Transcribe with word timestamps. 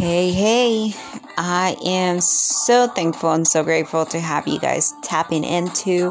Hey, 0.00 0.30
hey, 0.30 0.94
I 1.36 1.76
am 1.84 2.22
so 2.22 2.86
thankful 2.86 3.32
and 3.32 3.46
so 3.46 3.62
grateful 3.62 4.06
to 4.06 4.18
have 4.18 4.48
you 4.48 4.58
guys 4.58 4.94
tapping 5.02 5.44
into 5.44 6.10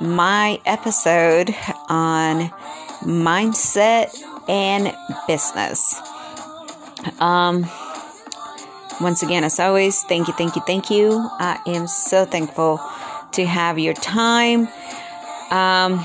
my 0.00 0.58
episode 0.64 1.54
on 1.90 2.48
mindset 3.02 4.18
and 4.48 4.96
business. 5.28 6.00
Um, 7.20 7.66
once 8.98 9.22
again, 9.22 9.44
as 9.44 9.60
always, 9.60 10.02
thank 10.04 10.26
you, 10.26 10.32
thank 10.32 10.56
you, 10.56 10.62
thank 10.62 10.88
you. 10.88 11.28
I 11.38 11.60
am 11.66 11.88
so 11.88 12.24
thankful 12.24 12.80
to 13.32 13.44
have 13.44 13.78
your 13.78 13.92
time. 13.92 14.68
Um, 15.50 16.02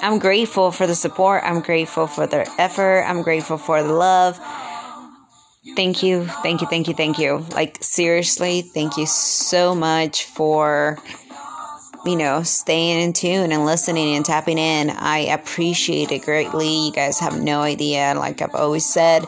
I'm 0.00 0.18
grateful 0.18 0.72
for 0.72 0.86
the 0.86 0.94
support. 0.94 1.42
I'm 1.44 1.60
grateful 1.60 2.06
for 2.06 2.26
the 2.26 2.50
effort. 2.58 3.02
I'm 3.02 3.20
grateful 3.20 3.58
for 3.58 3.82
the 3.82 3.92
love. 3.92 4.40
Thank 5.74 6.02
you, 6.02 6.26
thank 6.26 6.60
you, 6.60 6.66
thank 6.68 6.88
you, 6.88 6.94
thank 6.94 7.18
you. 7.18 7.44
Like, 7.52 7.82
seriously, 7.82 8.62
thank 8.62 8.96
you 8.96 9.06
so 9.06 9.74
much 9.74 10.24
for, 10.24 10.98
you 12.04 12.16
know, 12.16 12.42
staying 12.42 13.02
in 13.02 13.12
tune 13.12 13.52
and 13.52 13.66
listening 13.66 14.14
and 14.14 14.24
tapping 14.24 14.58
in. 14.58 14.90
I 14.90 15.18
appreciate 15.18 16.12
it 16.12 16.22
greatly. 16.22 16.86
You 16.86 16.92
guys 16.92 17.18
have 17.18 17.40
no 17.40 17.60
idea. 17.60 18.14
Like 18.16 18.40
I've 18.42 18.54
always 18.54 18.88
said, 18.88 19.24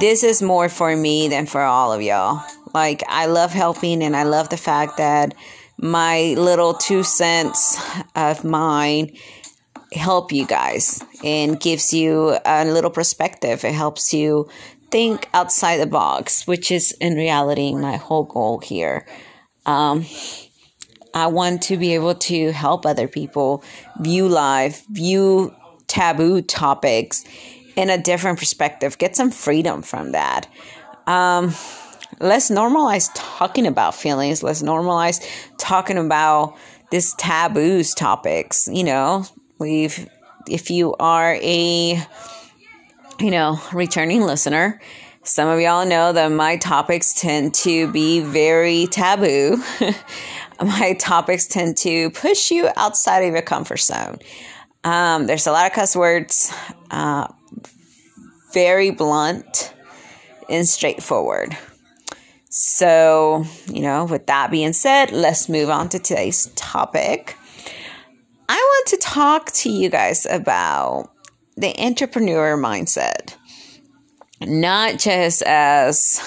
this 0.00 0.24
is 0.24 0.42
more 0.42 0.68
for 0.68 0.94
me 0.96 1.28
than 1.28 1.46
for 1.46 1.62
all 1.62 1.92
of 1.92 2.02
y'all. 2.02 2.42
Like, 2.74 3.02
I 3.08 3.26
love 3.26 3.52
helping 3.52 4.02
and 4.02 4.16
I 4.16 4.24
love 4.24 4.48
the 4.48 4.56
fact 4.56 4.98
that 4.98 5.34
my 5.78 6.34
little 6.36 6.74
two 6.74 7.02
cents 7.02 7.80
of 8.14 8.44
mine 8.44 9.16
help 9.92 10.32
you 10.32 10.44
guys 10.46 11.02
and 11.24 11.58
gives 11.58 11.94
you 11.94 12.36
a 12.44 12.64
little 12.64 12.90
perspective. 12.90 13.64
It 13.64 13.72
helps 13.72 14.12
you 14.12 14.48
think 14.90 15.28
outside 15.34 15.78
the 15.78 15.86
box, 15.86 16.46
which 16.46 16.70
is 16.70 16.92
in 17.00 17.14
reality 17.14 17.74
my 17.74 17.96
whole 17.96 18.24
goal 18.24 18.58
here. 18.58 19.06
Um, 19.66 20.06
I 21.14 21.26
want 21.26 21.62
to 21.62 21.76
be 21.76 21.94
able 21.94 22.14
to 22.14 22.52
help 22.52 22.86
other 22.86 23.08
people 23.08 23.62
view 23.98 24.28
life, 24.28 24.84
view 24.90 25.54
taboo 25.86 26.42
topics 26.42 27.24
in 27.76 27.90
a 27.90 27.98
different 27.98 28.38
perspective, 28.38 28.98
get 28.98 29.16
some 29.16 29.30
freedom 29.30 29.82
from 29.82 30.12
that. 30.12 30.48
Um, 31.06 31.54
let's 32.20 32.50
normalize 32.50 33.10
talking 33.14 33.66
about 33.66 33.94
feelings. 33.94 34.42
Let's 34.42 34.62
normalize 34.62 35.24
talking 35.58 35.96
about 35.96 36.56
this 36.90 37.14
taboos 37.18 37.94
topics. 37.94 38.68
You 38.70 38.84
know, 38.84 39.24
we've, 39.58 40.08
if 40.48 40.70
you 40.70 40.94
are 40.98 41.34
a, 41.34 42.02
you 43.20 43.30
know, 43.30 43.60
returning 43.72 44.22
listener, 44.22 44.80
some 45.22 45.48
of 45.48 45.60
y'all 45.60 45.84
know 45.84 46.12
that 46.12 46.32
my 46.32 46.56
topics 46.56 47.12
tend 47.12 47.52
to 47.54 47.90
be 47.92 48.20
very 48.20 48.86
taboo. 48.86 49.62
my 50.60 50.94
topics 50.98 51.46
tend 51.46 51.76
to 51.78 52.10
push 52.10 52.50
you 52.50 52.68
outside 52.76 53.20
of 53.20 53.32
your 53.32 53.42
comfort 53.42 53.80
zone. 53.80 54.18
Um, 54.84 55.26
there's 55.26 55.46
a 55.46 55.52
lot 55.52 55.66
of 55.66 55.72
cuss 55.72 55.94
words, 55.94 56.52
uh, 56.90 57.28
very 58.54 58.90
blunt 58.90 59.74
and 60.48 60.66
straightforward. 60.66 61.56
So, 62.48 63.44
you 63.70 63.82
know, 63.82 64.06
with 64.06 64.26
that 64.26 64.50
being 64.50 64.72
said, 64.72 65.12
let's 65.12 65.48
move 65.48 65.68
on 65.68 65.90
to 65.90 65.98
today's 65.98 66.46
topic. 66.56 67.36
I 68.48 68.54
want 68.54 68.88
to 68.88 68.96
talk 68.96 69.50
to 69.52 69.70
you 69.70 69.90
guys 69.90 70.24
about 70.24 71.10
the 71.58 71.74
entrepreneur 71.80 72.56
mindset. 72.56 73.34
Not 74.40 74.98
just 74.98 75.42
as 75.42 76.20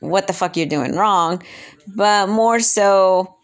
what 0.00 0.26
the 0.26 0.32
fuck 0.32 0.56
you're 0.56 0.66
doing 0.66 0.96
wrong, 0.96 1.42
but 1.86 2.28
more 2.28 2.60
so 2.60 3.36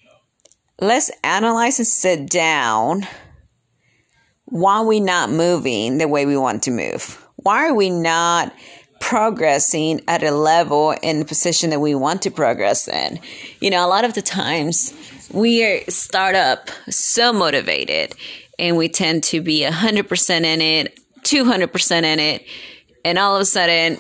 let's 0.80 1.10
analyze 1.22 1.78
and 1.78 1.86
sit 1.86 2.30
down 2.30 3.06
why 4.47 4.78
are 4.78 4.86
we 4.86 4.98
not 4.98 5.30
moving 5.30 5.98
the 5.98 6.09
way 6.09 6.26
we 6.26 6.36
want 6.36 6.64
to 6.64 6.72
move? 6.72 7.25
Why 7.36 7.69
are 7.69 7.75
we 7.75 7.88
not 7.88 8.53
progressing 8.98 10.00
at 10.09 10.25
a 10.25 10.32
level 10.32 10.91
in 11.03 11.20
the 11.20 11.25
position 11.25 11.70
that 11.70 11.78
we 11.78 11.94
want 11.94 12.22
to 12.22 12.32
progress 12.32 12.88
in? 12.88 13.20
You 13.60 13.70
know, 13.70 13.86
a 13.86 13.88
lot 13.88 14.04
of 14.04 14.14
the 14.14 14.22
times 14.22 14.92
we 15.32 15.64
are 15.64 15.88
start 15.88 16.34
up 16.34 16.69
so 16.88 17.32
motivated 17.32 18.14
and 18.59 18.76
we 18.76 18.88
tend 18.88 19.22
to 19.25 19.41
be 19.41 19.60
100% 19.60 20.41
in 20.42 20.60
it 20.60 20.98
200% 21.25 22.03
in 22.03 22.19
it, 22.19 22.44
and 23.04 23.19
all 23.19 23.36
of 23.36 23.42
a 23.42 23.44
sudden, 23.44 23.98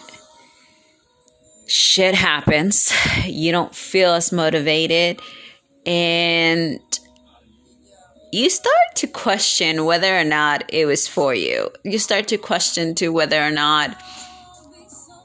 shit 1.66 2.14
happens. 2.14 2.92
You 3.24 3.52
don't 3.52 3.74
feel 3.74 4.12
as 4.12 4.32
motivated, 4.32 5.20
and 5.86 6.80
you 8.32 8.50
start 8.50 8.74
to 8.96 9.06
question 9.06 9.84
whether 9.84 10.16
or 10.16 10.24
not 10.24 10.64
it 10.72 10.86
was 10.86 11.08
for 11.08 11.34
you. 11.34 11.70
You 11.84 11.98
start 11.98 12.28
to 12.28 12.38
question 12.38 12.94
to 12.96 13.08
whether 13.10 13.40
or 13.42 13.50
not 13.50 13.96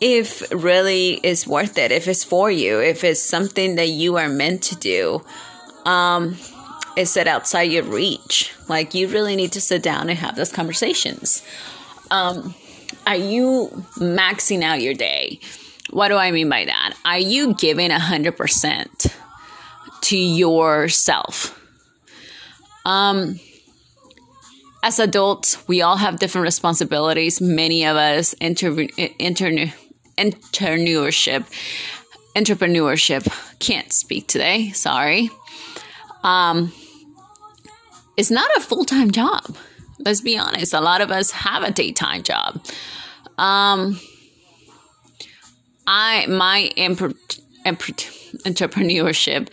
if 0.01 0.43
really 0.51 1.19
is 1.23 1.47
worth 1.47 1.77
it, 1.77 1.91
if 1.91 2.07
it's 2.07 2.23
for 2.23 2.51
you, 2.51 2.79
if 2.79 3.03
it's 3.03 3.21
something 3.21 3.75
that 3.75 3.89
you 3.89 4.17
are 4.17 4.29
meant 4.29 4.63
to 4.63 4.75
do. 4.75 5.23
Um, 5.85 6.37
is 6.95 7.15
it 7.17 7.27
outside 7.27 7.63
your 7.63 7.83
reach? 7.83 8.53
Like 8.67 8.93
you 8.93 9.07
really 9.07 9.35
need 9.35 9.51
to 9.53 9.61
sit 9.61 9.83
down 9.83 10.09
and 10.09 10.17
have 10.17 10.35
those 10.35 10.51
conversations. 10.51 11.43
Um, 12.11 12.53
are 13.07 13.15
you 13.15 13.69
maxing 13.97 14.63
out 14.63 14.81
your 14.81 14.93
day? 14.93 15.39
What 15.91 16.09
do 16.09 16.15
I 16.15 16.31
mean 16.31 16.49
by 16.49 16.65
that? 16.65 16.95
Are 17.05 17.19
you 17.19 17.53
giving 17.53 17.91
100% 17.91 19.15
to 20.01 20.17
yourself? 20.17 21.61
Um, 22.83 23.39
as 24.83 24.99
adults, 24.99 25.67
we 25.67 25.81
all 25.81 25.97
have 25.97 26.19
different 26.19 26.43
responsibilities. 26.43 27.41
Many 27.41 27.85
of 27.85 27.95
us, 27.95 28.33
inter- 28.33 28.87
inter- 29.19 29.73
entrepreneurship, 30.17 31.45
entrepreneurship, 32.35 33.59
can't 33.59 33.91
speak 33.91 34.27
today, 34.27 34.71
sorry. 34.71 35.29
Um, 36.23 36.71
it's 38.17 38.31
not 38.31 38.49
a 38.55 38.61
full 38.61 38.85
time 38.85 39.11
job 39.11 39.55
let's 39.99 40.21
be 40.21 40.37
honest 40.37 40.73
a 40.73 40.81
lot 40.81 41.01
of 41.01 41.11
us 41.11 41.31
have 41.31 41.63
a 41.63 41.71
daytime 41.71 42.23
job. 42.23 42.61
Um 43.37 43.99
i 45.87 46.25
my 46.27 46.71
imp- 46.75 47.15
imp- 47.65 47.81
entrepreneurship 48.45 49.49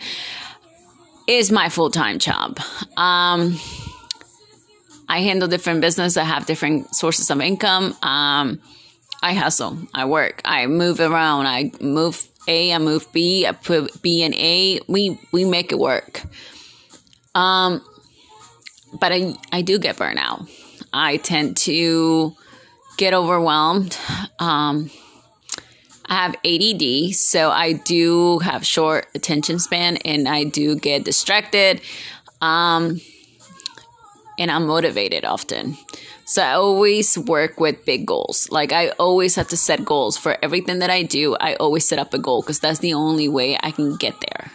is 1.27 1.51
my 1.51 1.69
full-time 1.69 2.19
job. 2.19 2.59
Um 2.97 3.59
i 5.09 5.19
handle 5.19 5.47
different 5.47 5.81
business 5.81 6.17
i 6.17 6.23
have 6.23 6.45
different 6.45 6.95
sources 6.95 7.29
of 7.29 7.39
income. 7.41 7.95
Um 8.01 8.59
i 9.21 9.33
hustle 9.33 9.77
i 9.93 10.05
work 10.05 10.41
i 10.43 10.67
move 10.67 10.99
around 10.99 11.47
i 11.47 11.71
move 11.79 12.27
a 12.47 12.73
i 12.73 12.77
move 12.77 13.07
b 13.13 13.45
i 13.45 13.51
put 13.53 14.01
b 14.01 14.23
and 14.23 14.33
a. 14.35 14.79
We 14.87 15.19
we 15.31 15.45
make 15.45 15.71
it 15.71 15.79
work. 15.79 16.21
Um 17.35 17.81
but 18.99 19.11
I, 19.11 19.35
I 19.51 19.61
do 19.61 19.79
get 19.79 19.97
burnout. 19.97 20.49
I 20.93 21.17
tend 21.17 21.57
to 21.57 22.35
get 22.97 23.13
overwhelmed. 23.13 23.97
Um, 24.39 24.91
I 26.05 26.15
have 26.15 26.35
ADD, 26.45 27.15
so 27.15 27.49
I 27.49 27.73
do 27.73 28.39
have 28.39 28.65
short 28.65 29.07
attention 29.15 29.59
span 29.59 29.97
and 29.97 30.27
I 30.27 30.43
do 30.43 30.75
get 30.75 31.03
distracted. 31.03 31.81
Um, 32.41 32.99
and 34.37 34.51
I'm 34.51 34.67
motivated 34.67 35.25
often. 35.25 35.77
So 36.25 36.41
I 36.41 36.53
always 36.53 37.17
work 37.17 37.59
with 37.59 37.85
big 37.85 38.05
goals. 38.05 38.49
Like 38.51 38.71
I 38.71 38.89
always 38.91 39.35
have 39.35 39.47
to 39.49 39.57
set 39.57 39.85
goals 39.85 40.17
for 40.17 40.37
everything 40.41 40.79
that 40.79 40.89
I 40.89 41.03
do. 41.03 41.35
I 41.35 41.55
always 41.55 41.87
set 41.87 41.99
up 41.99 42.13
a 42.13 42.17
goal 42.17 42.41
because 42.41 42.59
that's 42.59 42.79
the 42.79 42.93
only 42.93 43.27
way 43.27 43.57
I 43.61 43.71
can 43.71 43.95
get 43.97 44.15
there 44.19 44.51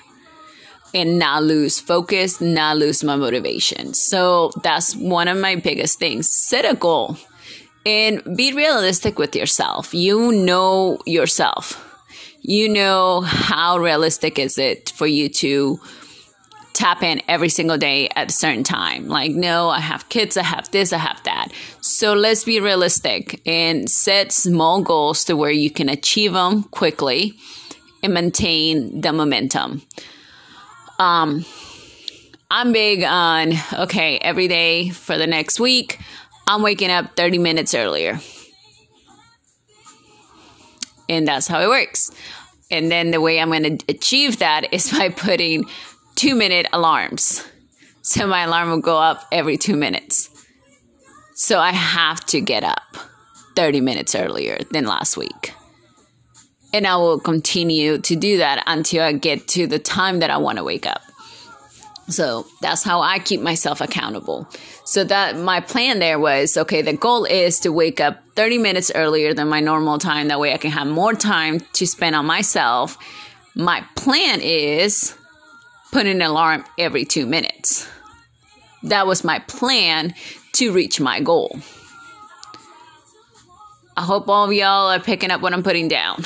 and 0.94 1.19
not 1.19 1.43
lose 1.43 1.81
focus, 1.81 2.40
not 2.40 2.76
lose 2.76 3.05
my 3.05 3.17
motivation. 3.17 3.94
So 3.94 4.50
that's 4.62 4.96
one 4.96 5.29
of 5.29 5.38
my 5.38 5.56
biggest 5.56 5.99
things. 5.99 6.31
Set 6.31 6.64
a 6.64 6.75
goal 6.75 7.17
and 7.85 8.23
be 8.37 8.52
realistic 8.52 9.19
with 9.19 9.35
yourself. 9.35 9.94
You 9.94 10.32
know 10.32 10.99
yourself. 11.06 11.85
You 12.40 12.69
know 12.69 13.20
how 13.23 13.79
realistic 13.79 14.38
is 14.38 14.58
it 14.58 14.90
for 14.90 15.06
you 15.06 15.29
to 15.29 15.81
tap 16.79 17.02
in 17.02 17.20
every 17.26 17.49
single 17.49 17.76
day 17.76 18.08
at 18.14 18.31
a 18.31 18.32
certain 18.32 18.62
time. 18.62 19.08
Like, 19.08 19.32
no, 19.32 19.69
I 19.69 19.81
have 19.81 20.08
kids, 20.08 20.37
I 20.37 20.44
have 20.44 20.70
this, 20.70 20.93
I 20.93 20.99
have 20.99 21.20
that. 21.25 21.49
So 21.81 22.14
let's 22.14 22.44
be 22.44 22.61
realistic 22.61 23.40
and 23.44 23.90
set 23.90 24.31
small 24.31 24.82
goals 24.82 25.25
to 25.25 25.37
where 25.37 25.50
you 25.50 25.70
can 25.70 25.88
achieve 25.88 26.35
them 26.35 26.62
quickly 26.64 27.35
and 28.02 28.14
maintain 28.14 29.00
the 29.00 29.12
momentum. 29.12 29.82
Um, 30.99 31.45
I'm 32.50 32.73
big 32.73 33.05
on, 33.05 33.53
okay, 33.73 34.19
every 34.19 34.49
day 34.49 34.91
for 34.91 35.17
the 35.17 35.27
next 35.27 35.61
week, 35.61 35.99
I'm 36.47 36.62
waking 36.62 36.91
up 36.91 37.15
30 37.17 37.39
minutes 37.39 37.75
earlier. 37.75 38.21
And 41.09 41.29
that's 41.29 41.47
how 41.47 41.61
it 41.61 41.69
works. 41.69 42.11
And 42.71 42.91
then 42.91 43.11
the 43.11 43.21
way 43.21 43.41
I'm 43.41 43.49
going 43.49 43.79
to 43.79 43.85
achieve 43.89 44.39
that 44.39 44.73
is 44.73 44.91
by 44.99 45.09
putting 45.11 45.65
two 46.17 46.35
minute 46.35 46.67
alarms. 46.73 47.47
So 48.03 48.27
my 48.27 48.43
alarm 48.43 48.71
will 48.71 48.81
go 48.81 48.97
up 48.97 49.25
every 49.31 49.59
two 49.59 49.77
minutes. 49.77 50.31
So 51.35 51.61
I 51.61 51.73
have 51.73 52.25
to 52.27 52.41
get 52.41 52.65
up 52.65 52.97
30 53.55 53.81
minutes 53.81 54.15
earlier 54.15 54.59
than 54.71 54.87
last 54.87 55.17
week. 55.17 55.53
And 56.73 56.87
I 56.87 56.97
will 56.97 57.19
continue 57.19 57.99
to 57.99 58.17
do 58.17 58.38
that 58.38 58.62
until 58.67 59.03
I 59.03 59.12
get 59.12 59.49
to 59.49 59.67
the 59.67 59.79
time 59.79 60.19
that 60.19 60.31
I 60.31 60.37
want 60.37 60.59
to 60.59 60.65
wake 60.65 60.87
up. 60.87 61.00
So 62.09 62.47
that's 62.62 62.82
how 62.82 63.00
I 63.03 63.19
keep 63.19 63.41
myself 63.41 63.81
accountable. 63.81 64.49
So 64.85 65.05
that 65.05 65.37
my 65.37 65.61
plan 65.61 65.99
there 65.99 66.19
was 66.19 66.56
okay, 66.56 66.81
the 66.81 66.94
goal 66.94 67.25
is 67.25 67.61
to 67.61 67.73
wake 67.73 68.00
up 68.00 68.23
30 68.35 68.59
minutes 68.59 68.91
earlier 68.94 69.35
than 69.35 69.49
my 69.49 69.61
normal 69.61 69.99
time. 69.99 70.29
That 70.29 70.41
way 70.41 70.55
I 70.55 70.59
can 70.59 70.70
have 70.70 70.87
more 70.87 71.15
time 71.15 71.61
to 71.75 71.87
spend 71.87 72.17
on 72.17 72.25
myself. 72.25 72.97
My 73.55 73.85
plan 73.94 74.41
is 74.41 75.14
putting 75.93 76.17
an 76.17 76.23
alarm 76.23 76.64
every 76.79 77.05
two 77.05 77.26
minutes. 77.26 77.87
That 78.85 79.06
was 79.06 79.25
my 79.25 79.41
plan 79.41 80.14
to 80.53 80.73
reach 80.73 81.00
my 81.00 81.21
goal. 81.21 81.59
I 83.97 84.03
hope 84.03 84.29
all 84.29 84.44
of 84.44 84.53
y'all 84.53 84.91
are 84.91 85.00
picking 85.00 85.31
up 85.31 85.41
what 85.41 85.53
I'm 85.53 85.62
putting 85.62 85.88
down. 85.88 86.25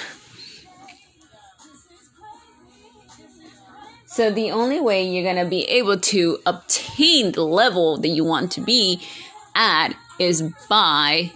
So 4.12 4.30
the 4.30 4.50
only 4.50 4.78
way 4.78 5.08
you're 5.08 5.22
going 5.22 5.42
to 5.42 5.48
be 5.48 5.62
able 5.64 5.98
to 5.98 6.38
obtain 6.44 7.32
the 7.32 7.46
level 7.46 7.96
that 7.96 8.08
you 8.08 8.24
want 8.24 8.52
to 8.52 8.60
be 8.60 9.00
at 9.54 9.94
is 10.18 10.42
by 10.68 11.32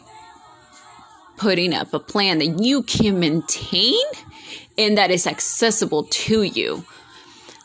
putting 1.38 1.72
up 1.72 1.94
a 1.94 1.98
plan 1.98 2.38
that 2.38 2.62
you 2.62 2.82
can 2.82 3.18
maintain 3.18 4.04
and 4.76 4.98
that 4.98 5.10
is 5.10 5.26
accessible 5.26 6.04
to 6.04 6.42
you. 6.42 6.84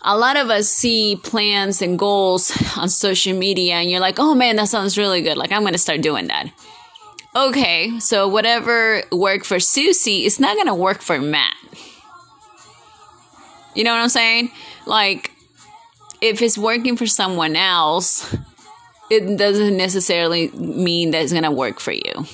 A 0.02 0.18
lot 0.18 0.38
of 0.38 0.50
us 0.50 0.70
see 0.70 1.20
plans 1.22 1.82
and 1.82 2.00
goals 2.00 2.52
on 2.78 2.88
social 2.88 3.38
media 3.38 3.76
and 3.76 3.92
you're 3.92 4.00
like, 4.00 4.18
"Oh 4.18 4.34
man, 4.34 4.56
that 4.56 4.70
sounds 4.70 4.98
really 4.98 5.22
good. 5.22 5.36
Like 5.36 5.52
I'm 5.52 5.62
going 5.62 5.74
to 5.74 5.78
start 5.78 6.02
doing 6.02 6.28
that." 6.28 6.50
Okay, 7.36 8.00
so 8.00 8.30
whatever 8.30 9.04
worked 9.12 9.46
for 9.46 9.60
Susie 9.60 10.26
is 10.26 10.40
not 10.40 10.56
going 10.56 10.68
to 10.68 10.74
work 10.74 11.02
for 11.02 11.20
Matt. 11.20 11.56
You 13.76 13.84
know 13.84 13.92
what 13.92 14.02
I'm 14.02 14.10
saying? 14.10 14.52
Like, 14.86 15.32
if 16.22 16.42
it's 16.42 16.58
working 16.58 16.98
for 16.98 17.08
someone 17.08 17.56
else, 17.56 18.36
it 19.10 19.38
doesn't 19.38 19.76
necessarily 19.76 20.50
mean 20.52 21.12
that 21.12 21.24
it's 21.24 21.34
going 21.34 21.44
to 21.44 21.52
work 21.52 21.80
for 21.80 21.92
you. 21.92 22.26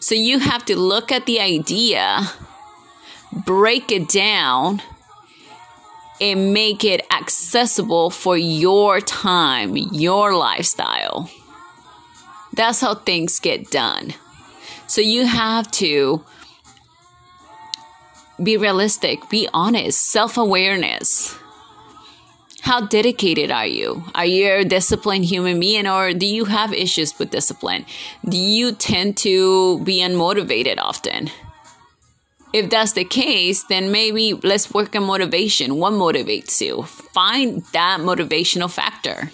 So 0.00 0.14
you 0.14 0.38
have 0.38 0.64
to 0.66 0.78
look 0.78 1.12
at 1.12 1.26
the 1.26 1.40
idea, 1.40 2.22
break 3.32 3.92
it 3.92 4.08
down, 4.08 4.82
and 6.20 6.52
make 6.52 6.84
it 6.84 7.06
accessible 7.12 8.10
for 8.10 8.36
your 8.36 9.00
time, 9.00 9.76
your 9.76 10.34
lifestyle. 10.34 11.30
That's 12.52 12.80
how 12.80 12.94
things 12.94 13.38
get 13.38 13.70
done. 13.70 14.14
So 14.88 15.00
you 15.00 15.26
have 15.26 15.70
to 15.72 16.24
be 18.42 18.56
realistic, 18.56 19.28
be 19.28 19.48
honest, 19.52 20.10
self 20.10 20.36
awareness. 20.36 21.36
How 22.68 22.82
dedicated 22.82 23.50
are 23.50 23.66
you? 23.66 24.04
Are 24.14 24.26
you 24.26 24.52
a 24.52 24.62
disciplined 24.62 25.24
human 25.24 25.58
being 25.58 25.86
or 25.86 26.12
do 26.12 26.26
you 26.26 26.44
have 26.44 26.74
issues 26.74 27.18
with 27.18 27.30
discipline? 27.30 27.86
Do 28.28 28.36
you 28.36 28.72
tend 28.72 29.16
to 29.24 29.80
be 29.84 30.00
unmotivated 30.00 30.76
often? 30.76 31.30
If 32.52 32.68
that's 32.68 32.92
the 32.92 33.04
case, 33.04 33.62
then 33.70 33.90
maybe 33.90 34.34
let's 34.34 34.70
work 34.74 34.94
on 34.94 35.04
motivation. 35.04 35.76
What 35.76 35.94
motivates 35.94 36.60
you? 36.60 36.82
Find 36.82 37.64
that 37.72 38.00
motivational 38.00 38.70
factor. 38.70 39.30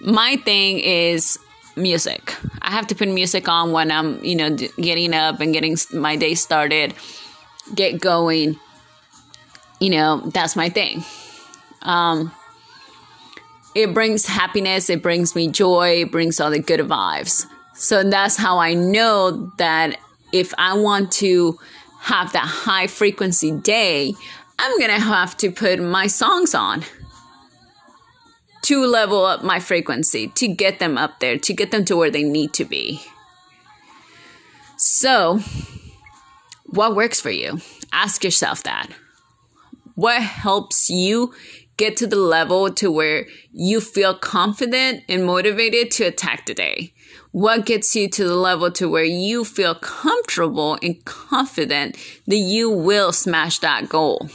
My 0.00 0.36
thing 0.36 0.78
is 0.78 1.38
music. 1.76 2.34
I 2.62 2.70
have 2.70 2.86
to 2.86 2.94
put 2.94 3.08
music 3.08 3.46
on 3.46 3.72
when 3.72 3.90
I'm, 3.90 4.24
you 4.24 4.36
know, 4.36 4.56
getting 4.56 5.12
up 5.12 5.40
and 5.40 5.52
getting 5.52 5.76
my 5.92 6.16
day 6.16 6.32
started 6.32 6.94
get 7.74 8.00
going, 8.00 8.58
you 9.80 9.90
know, 9.90 10.22
that's 10.32 10.56
my 10.56 10.70
thing. 10.70 11.04
Um, 11.86 12.32
it 13.74 13.94
brings 13.94 14.26
happiness, 14.26 14.90
it 14.90 15.02
brings 15.02 15.34
me 15.34 15.48
joy, 15.48 16.02
it 16.02 16.10
brings 16.10 16.40
all 16.40 16.50
the 16.50 16.58
good 16.58 16.80
vibes. 16.80 17.46
So 17.74 18.02
that's 18.02 18.36
how 18.36 18.58
I 18.58 18.74
know 18.74 19.52
that 19.58 19.98
if 20.32 20.52
I 20.58 20.76
want 20.76 21.12
to 21.12 21.58
have 22.00 22.32
that 22.32 22.46
high 22.46 22.86
frequency 22.86 23.52
day, 23.52 24.14
I'm 24.58 24.78
gonna 24.80 25.00
have 25.00 25.36
to 25.38 25.50
put 25.50 25.80
my 25.80 26.06
songs 26.06 26.54
on 26.54 26.84
to 28.62 28.84
level 28.84 29.24
up 29.24 29.44
my 29.44 29.60
frequency, 29.60 30.28
to 30.28 30.48
get 30.48 30.80
them 30.80 30.98
up 30.98 31.20
there, 31.20 31.38
to 31.38 31.54
get 31.54 31.70
them 31.70 31.84
to 31.84 31.96
where 31.96 32.10
they 32.10 32.24
need 32.24 32.52
to 32.54 32.64
be. 32.64 33.00
So, 34.76 35.40
what 36.64 36.96
works 36.96 37.20
for 37.20 37.30
you? 37.30 37.60
Ask 37.92 38.24
yourself 38.24 38.62
that. 38.64 38.88
What 39.94 40.20
helps 40.20 40.90
you 40.90 41.32
get 41.76 41.96
to 41.98 42.06
the 42.06 42.16
level 42.16 42.72
to 42.72 42.90
where 42.90 43.26
you 43.52 43.80
feel 43.80 44.14
confident 44.14 45.02
and 45.08 45.24
motivated 45.24 45.90
to 45.92 46.04
attack 46.04 46.46
the 46.46 46.54
day? 46.54 46.92
What 47.32 47.66
gets 47.66 47.94
you 47.94 48.08
to 48.08 48.24
the 48.24 48.34
level 48.34 48.70
to 48.72 48.88
where 48.88 49.04
you 49.04 49.44
feel 49.44 49.74
comfortable 49.74 50.78
and 50.82 51.04
confident 51.04 51.96
that 52.26 52.36
you 52.36 52.70
will 52.70 53.12
smash 53.12 53.58
that 53.58 53.88
goal? 53.88 54.28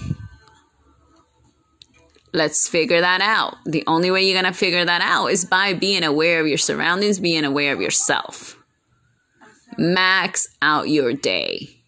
Let's 2.33 2.69
figure 2.69 3.01
that 3.01 3.19
out. 3.21 3.57
The 3.65 3.83
only 3.87 4.09
way 4.09 4.23
you're 4.23 4.41
going 4.41 4.51
to 4.51 4.57
figure 4.57 4.85
that 4.85 5.01
out 5.01 5.27
is 5.27 5.43
by 5.43 5.73
being 5.73 6.03
aware 6.03 6.39
of 6.39 6.47
your 6.47 6.57
surroundings, 6.57 7.19
being 7.19 7.43
aware 7.43 7.73
of 7.73 7.81
yourself. 7.81 8.57
Max 9.77 10.47
out 10.61 10.89
your 10.89 11.13
day 11.13 11.81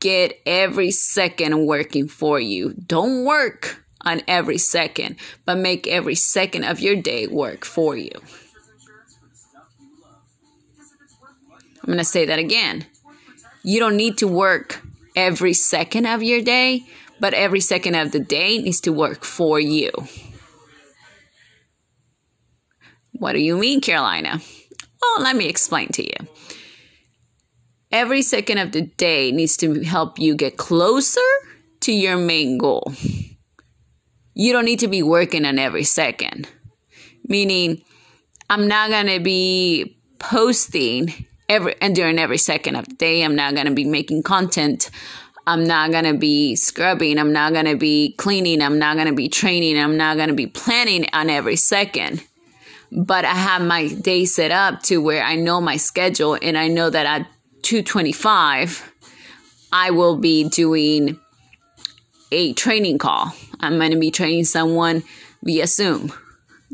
get 0.00 0.40
every 0.46 0.90
second 0.90 1.66
working 1.66 2.08
for 2.08 2.40
you. 2.40 2.74
Don't 2.86 3.24
work 3.24 3.79
on 4.02 4.22
every 4.26 4.58
second, 4.58 5.16
but 5.44 5.58
make 5.58 5.86
every 5.86 6.14
second 6.14 6.64
of 6.64 6.80
your 6.80 6.96
day 6.96 7.26
work 7.26 7.64
for 7.64 7.96
you. 7.96 8.10
I'm 11.82 11.86
going 11.86 11.98
to 11.98 12.04
say 12.04 12.26
that 12.26 12.38
again. 12.38 12.86
You 13.62 13.80
don't 13.80 13.96
need 13.96 14.18
to 14.18 14.28
work 14.28 14.82
every 15.16 15.54
second 15.54 16.06
of 16.06 16.22
your 16.22 16.40
day, 16.42 16.84
but 17.18 17.34
every 17.34 17.60
second 17.60 17.94
of 17.94 18.12
the 18.12 18.20
day 18.20 18.58
needs 18.58 18.80
to 18.82 18.92
work 18.92 19.24
for 19.24 19.58
you. 19.58 19.90
What 23.12 23.32
do 23.32 23.38
you 23.38 23.56
mean, 23.56 23.80
Carolina? 23.80 24.40
Well, 25.02 25.22
let 25.22 25.36
me 25.36 25.46
explain 25.46 25.88
to 25.88 26.02
you 26.02 26.28
every 27.92 28.22
second 28.22 28.58
of 28.58 28.72
the 28.72 28.82
day 28.82 29.32
needs 29.32 29.56
to 29.58 29.82
help 29.82 30.18
you 30.18 30.34
get 30.34 30.56
closer 30.56 31.20
to 31.80 31.92
your 31.92 32.16
main 32.16 32.58
goal. 32.58 32.92
You 34.34 34.52
don't 34.52 34.64
need 34.64 34.80
to 34.80 34.88
be 34.88 35.02
working 35.02 35.44
on 35.44 35.58
every 35.58 35.84
second. 35.84 36.48
Meaning, 37.26 37.82
I'm 38.48 38.68
not 38.68 38.90
going 38.90 39.06
to 39.06 39.20
be 39.20 39.96
posting 40.18 41.26
every 41.48 41.74
and 41.80 41.94
during 41.94 42.18
every 42.18 42.38
second 42.38 42.76
of 42.76 42.88
the 42.88 42.94
day. 42.94 43.22
I'm 43.22 43.36
not 43.36 43.54
going 43.54 43.66
to 43.66 43.74
be 43.74 43.84
making 43.84 44.22
content. 44.22 44.90
I'm 45.46 45.64
not 45.64 45.90
going 45.90 46.04
to 46.04 46.14
be 46.14 46.54
scrubbing. 46.54 47.18
I'm 47.18 47.32
not 47.32 47.52
going 47.52 47.64
to 47.64 47.76
be 47.76 48.12
cleaning. 48.12 48.62
I'm 48.62 48.78
not 48.78 48.94
going 48.94 49.08
to 49.08 49.14
be 49.14 49.28
training. 49.28 49.78
I'm 49.78 49.96
not 49.96 50.16
going 50.16 50.28
to 50.28 50.34
be 50.34 50.46
planning 50.46 51.06
on 51.12 51.28
every 51.28 51.56
second. 51.56 52.22
But 52.92 53.24
I 53.24 53.34
have 53.34 53.62
my 53.62 53.88
day 53.88 54.24
set 54.24 54.50
up 54.50 54.82
to 54.84 54.98
where 54.98 55.22
I 55.22 55.36
know 55.36 55.60
my 55.60 55.76
schedule 55.76 56.36
and 56.40 56.58
I 56.58 56.68
know 56.68 56.90
that 56.90 57.06
at 57.06 57.26
225, 57.62 58.92
I 59.72 59.90
will 59.90 60.16
be 60.16 60.48
doing 60.48 61.18
a 62.32 62.52
training 62.54 62.98
call. 62.98 63.32
I'm 63.60 63.78
going 63.78 63.92
to 63.92 63.98
be 63.98 64.10
training 64.10 64.44
someone 64.44 65.02
via 65.42 65.66
Zoom. 65.66 66.12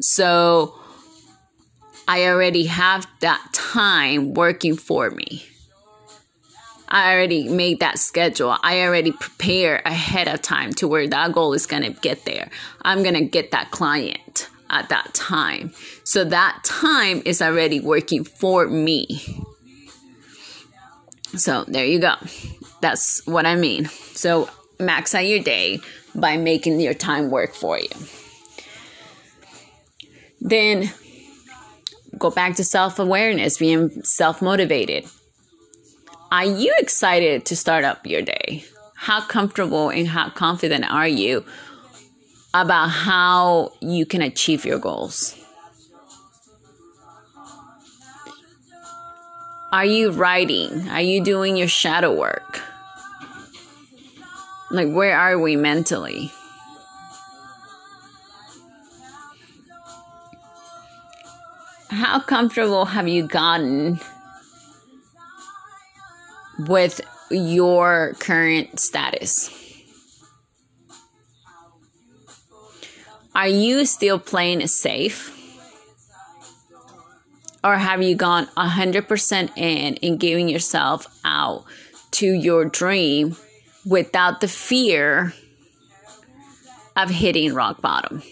So 0.01 0.75
I 2.09 2.27
already 2.27 2.67
have 2.67 3.07
that 3.21 3.45
time 3.53 4.35
working 4.35 4.77
for 4.77 5.11
me. 5.11 5.45
I 6.89 7.13
already 7.13 7.49
made 7.49 7.81
that 7.81 7.99
schedule. 7.99 8.57
I 8.63 8.83
already 8.83 9.11
prepare 9.11 9.83
ahead 9.85 10.29
of 10.29 10.41
time 10.41 10.73
to 10.75 10.87
where 10.87 11.09
that 11.09 11.33
goal 11.33 11.53
is 11.53 11.67
going 11.67 11.83
to 11.83 11.91
get 12.01 12.25
there. 12.25 12.49
I'm 12.83 13.03
going 13.03 13.15
to 13.15 13.25
get 13.25 13.51
that 13.51 13.73
client 13.73 14.49
at 14.71 14.89
that 14.91 15.13
time. 15.13 15.73
So 16.05 16.25
that 16.25 16.61
time 16.65 17.23
is 17.25 17.43
already 17.43 17.81
working 17.81 18.23
for 18.23 18.69
me. 18.69 19.21
So 21.35 21.65
there 21.65 21.85
you 21.85 21.99
go. 21.99 22.15
That's 22.81 23.27
what 23.27 23.47
I 23.47 23.57
mean. 23.57 23.87
So 23.87 24.49
max 24.79 25.15
out 25.15 25.27
your 25.27 25.41
day 25.41 25.81
by 26.17 26.37
making 26.37 26.81
your 26.81 26.95
time 26.95 27.31
work 27.31 27.55
for 27.55 27.79
you. 27.79 27.89
Then 30.41 30.91
go 32.19 32.31
back 32.31 32.57
to 32.57 32.65
self 32.65 32.99
awareness, 32.99 33.59
being 33.59 34.03
self 34.03 34.41
motivated. 34.41 35.07
Are 36.33 36.45
you 36.45 36.75
excited 36.79 37.45
to 37.47 37.57
start 37.57 37.85
up 37.85 38.07
your 38.07 38.23
day? 38.23 38.65
How 38.97 39.21
comfortable 39.21 39.91
and 39.91 40.09
how 40.09 40.31
confident 40.31 40.91
are 40.91 41.07
you 41.07 41.45
about 42.53 42.89
how 42.89 43.73
you 43.81 44.07
can 44.07 44.23
achieve 44.23 44.65
your 44.65 44.79
goals? 44.79 45.37
Are 49.73 49.85
you 49.85 50.11
writing? 50.11 50.89
Are 50.89 51.03
you 51.03 51.23
doing 51.23 51.57
your 51.57 51.69
shadow 51.69 52.15
work? 52.15 52.63
Like, 54.77 54.93
where 54.93 55.19
are 55.19 55.39
we 55.39 55.57
mentally? 55.57 56.31
How 61.89 62.21
comfortable 62.21 62.85
have 62.85 63.09
you 63.09 63.27
gotten 63.27 63.99
with 66.59 67.01
your 67.31 68.15
current 68.19 68.79
status? 68.79 69.51
Are 73.35 73.49
you 73.49 73.87
still 73.87 74.19
playing 74.19 74.61
it 74.61 74.69
safe? 74.69 75.33
Or 77.65 77.79
have 77.79 78.03
you 78.03 78.15
gone 78.15 78.47
100% 78.59 79.57
in 79.57 79.95
in 79.95 80.19
giving 80.19 80.51
yourself 80.51 81.07
out 81.25 81.65
to 82.11 82.27
your 82.27 82.67
dream 82.67 83.37
without 83.87 84.41
the 84.41 84.49
fear 84.49 85.33
of 86.97 87.09
hitting 87.09 87.55
rock 87.55 87.81
bottom? 87.81 88.23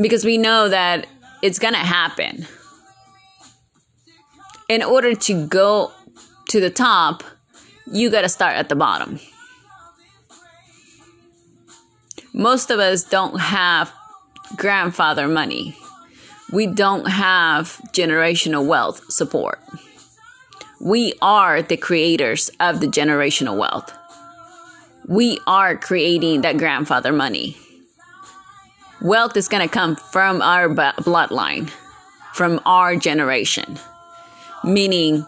Because 0.00 0.24
we 0.24 0.38
know 0.38 0.68
that 0.68 1.06
it's 1.40 1.58
going 1.58 1.74
to 1.74 1.80
happen 1.80 2.46
in 4.68 4.82
order 4.82 5.14
to 5.14 5.46
go 5.46 5.92
to 6.48 6.60
the 6.60 6.70
top, 6.70 7.22
you 7.86 8.10
got 8.10 8.22
to 8.22 8.28
start 8.28 8.56
at 8.56 8.68
the 8.68 8.76
bottom. 8.76 9.20
Most 12.32 12.70
of 12.70 12.80
us 12.80 13.04
don't 13.04 13.38
have 13.38 13.92
grandfather 14.56 15.28
money. 15.28 15.76
We 16.52 16.66
don't 16.66 17.06
have 17.06 17.80
generational 17.92 18.66
wealth 18.66 19.04
support. 19.10 19.60
We 20.84 21.14
are 21.20 21.62
the 21.62 21.76
creators 21.76 22.50
of 22.60 22.78
the 22.78 22.86
generational 22.86 23.58
wealth. 23.58 23.92
We 25.08 25.40
are 25.46 25.76
creating 25.76 26.42
that 26.42 26.58
grandfather 26.58 27.12
money. 27.12 27.56
Wealth 29.02 29.36
is 29.36 29.48
going 29.48 29.66
to 29.66 29.72
come 29.72 29.96
from 29.96 30.40
our 30.40 30.68
bloodline, 30.68 31.70
from 32.32 32.60
our 32.64 32.94
generation 32.94 33.78
meaning 34.64 35.26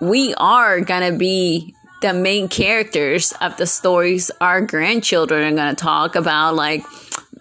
we 0.00 0.34
are 0.34 0.80
going 0.80 1.12
to 1.12 1.16
be 1.16 1.74
the 2.00 2.12
main 2.12 2.48
characters 2.48 3.32
of 3.40 3.56
the 3.56 3.66
stories 3.66 4.30
our 4.40 4.60
grandchildren 4.60 5.52
are 5.52 5.56
going 5.56 5.74
to 5.74 5.82
talk 5.82 6.16
about 6.16 6.54
like 6.54 6.84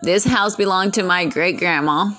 this 0.01 0.25
house 0.25 0.56
belonged 0.56 0.94
to 0.94 1.03
my 1.03 1.25
great 1.25 1.58
grandma 1.58 2.12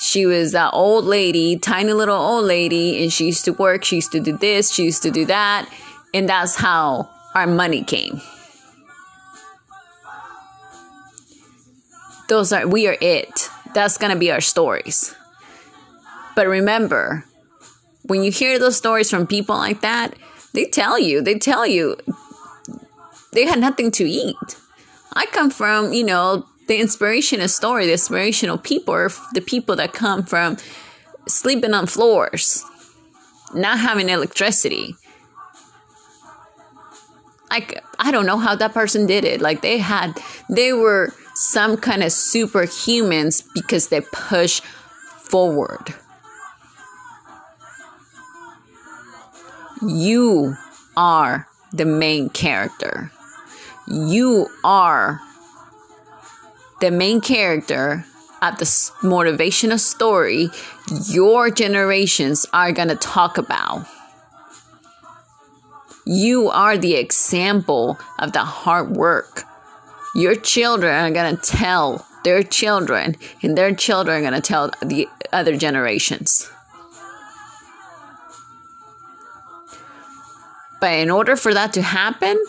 she 0.00 0.26
was 0.26 0.52
that 0.52 0.70
old 0.72 1.04
lady 1.04 1.58
tiny 1.58 1.92
little 1.92 2.16
old 2.16 2.44
lady 2.44 3.02
and 3.02 3.12
she 3.12 3.26
used 3.26 3.44
to 3.44 3.52
work 3.52 3.84
she 3.84 3.96
used 3.96 4.12
to 4.12 4.20
do 4.20 4.36
this 4.36 4.72
she 4.72 4.84
used 4.84 5.02
to 5.02 5.10
do 5.10 5.24
that 5.24 5.68
and 6.12 6.28
that's 6.28 6.56
how 6.56 7.08
our 7.34 7.46
money 7.46 7.82
came. 7.82 8.20
Those 12.28 12.52
are 12.52 12.66
we 12.66 12.86
are 12.86 12.96
it. 13.00 13.50
That's 13.74 13.98
going 13.98 14.12
to 14.12 14.18
be 14.18 14.30
our 14.30 14.40
stories. 14.40 15.14
But 16.34 16.46
remember, 16.46 17.24
when 18.04 18.22
you 18.22 18.30
hear 18.30 18.58
those 18.58 18.76
stories 18.76 19.10
from 19.10 19.26
people 19.26 19.56
like 19.56 19.80
that, 19.80 20.14
they 20.52 20.64
tell 20.66 20.98
you, 20.98 21.22
they 21.22 21.38
tell 21.38 21.66
you 21.66 21.96
they 23.32 23.46
had 23.46 23.58
nothing 23.58 23.90
to 23.92 24.04
eat. 24.04 24.56
I 25.12 25.26
come 25.26 25.50
from, 25.50 25.92
you 25.92 26.04
know, 26.04 26.46
the 26.70 26.78
inspirational 26.78 27.48
story, 27.48 27.86
the 27.86 27.92
inspirational 27.92 28.56
people 28.56 28.94
are 28.94 29.10
the 29.34 29.40
people 29.40 29.74
that 29.74 29.92
come 29.92 30.22
from 30.22 30.56
sleeping 31.26 31.74
on 31.74 31.84
floors, 31.84 32.64
not 33.52 33.80
having 33.80 34.08
electricity. 34.08 34.94
Like, 37.50 37.82
I 37.98 38.12
don't 38.12 38.24
know 38.24 38.38
how 38.38 38.54
that 38.54 38.72
person 38.72 39.08
did 39.08 39.24
it. 39.24 39.40
Like, 39.40 39.62
they 39.62 39.78
had, 39.78 40.16
they 40.48 40.72
were 40.72 41.12
some 41.34 41.76
kind 41.76 42.04
of 42.04 42.10
superhumans 42.10 43.44
because 43.52 43.88
they 43.88 44.02
push 44.02 44.60
forward. 44.60 45.92
You 49.84 50.54
are 50.96 51.48
the 51.72 51.84
main 51.84 52.28
character. 52.28 53.10
You 53.88 54.46
are 54.62 55.20
the 56.80 56.90
main 56.90 57.20
character 57.20 58.04
of 58.42 58.58
the 58.58 58.64
motivational 59.02 59.78
story 59.78 60.48
your 61.06 61.50
generations 61.50 62.46
are 62.52 62.72
going 62.72 62.88
to 62.88 62.96
talk 62.96 63.38
about. 63.38 63.86
You 66.06 66.48
are 66.48 66.78
the 66.78 66.94
example 66.94 67.98
of 68.18 68.32
the 68.32 68.40
hard 68.40 68.96
work. 68.96 69.44
Your 70.14 70.34
children 70.34 70.92
are 70.92 71.10
going 71.10 71.36
to 71.36 71.42
tell 71.42 72.06
their 72.24 72.42
children, 72.42 73.16
and 73.42 73.56
their 73.56 73.74
children 73.74 74.18
are 74.18 74.30
going 74.30 74.40
to 74.40 74.46
tell 74.46 74.70
the 74.82 75.08
other 75.32 75.56
generations. 75.56 76.50
But 80.80 80.94
in 80.94 81.10
order 81.10 81.36
for 81.36 81.52
that 81.54 81.72
to 81.74 81.82
happen, 81.82 82.42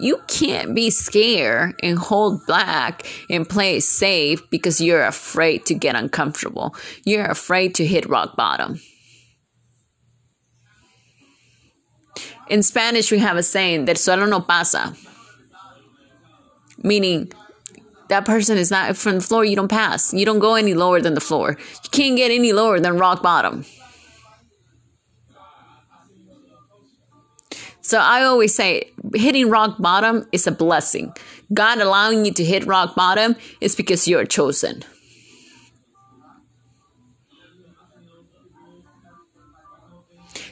you 0.00 0.20
can't 0.26 0.74
be 0.74 0.90
scared 0.90 1.78
and 1.82 1.98
hold 1.98 2.46
back 2.46 3.06
and 3.28 3.48
play 3.48 3.80
safe 3.80 4.48
because 4.50 4.80
you're 4.80 5.04
afraid 5.04 5.66
to 5.66 5.74
get 5.74 5.94
uncomfortable. 5.94 6.74
You're 7.04 7.26
afraid 7.26 7.74
to 7.76 7.86
hit 7.86 8.08
rock 8.08 8.36
bottom. 8.36 8.80
In 12.48 12.62
Spanish, 12.62 13.12
we 13.12 13.18
have 13.18 13.36
a 13.36 13.42
saying, 13.42 13.84
that 13.84 13.96
suelo 13.96 14.28
no 14.28 14.40
pasa. 14.40 14.96
Meaning, 16.82 17.32
that 18.08 18.24
person 18.24 18.58
is 18.58 18.72
not 18.72 18.96
from 18.96 19.16
the 19.16 19.20
floor, 19.20 19.44
you 19.44 19.54
don't 19.54 19.68
pass. 19.68 20.12
You 20.12 20.26
don't 20.26 20.40
go 20.40 20.56
any 20.56 20.74
lower 20.74 21.00
than 21.00 21.14
the 21.14 21.20
floor. 21.20 21.56
You 21.84 21.90
can't 21.90 22.16
get 22.16 22.32
any 22.32 22.52
lower 22.52 22.80
than 22.80 22.98
rock 22.98 23.22
bottom. 23.22 23.64
So 27.90 27.98
I 27.98 28.22
always 28.22 28.54
say 28.54 28.92
hitting 29.16 29.50
rock 29.50 29.78
bottom 29.80 30.24
is 30.30 30.46
a 30.46 30.52
blessing. 30.52 31.12
God 31.52 31.80
allowing 31.80 32.24
you 32.24 32.32
to 32.34 32.44
hit 32.44 32.64
rock 32.64 32.94
bottom 32.94 33.34
is 33.60 33.74
because 33.74 34.06
you're 34.06 34.24
chosen. 34.24 34.84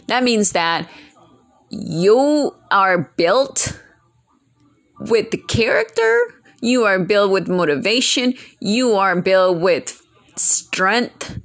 That 0.08 0.24
means 0.24 0.50
that 0.50 0.90
you 1.70 2.56
are 2.72 3.12
built 3.16 3.80
with 4.98 5.30
the 5.30 5.38
character, 5.38 6.18
you 6.60 6.86
are 6.86 6.98
built 6.98 7.30
with 7.30 7.46
motivation, 7.46 8.34
you 8.58 8.96
are 8.96 9.22
built 9.22 9.58
with 9.58 10.02
strength, 10.34 11.38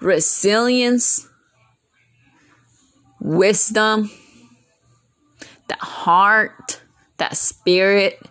resilience 0.00 1.28
wisdom, 3.26 4.10
that 5.68 5.80
heart, 5.80 6.80
that 7.18 7.36
spirit 7.36 8.22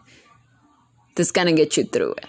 that's 1.15 1.31
going 1.31 1.47
to 1.47 1.53
get 1.53 1.75
you 1.75 1.83
through 1.83 2.13
it. 2.13 2.25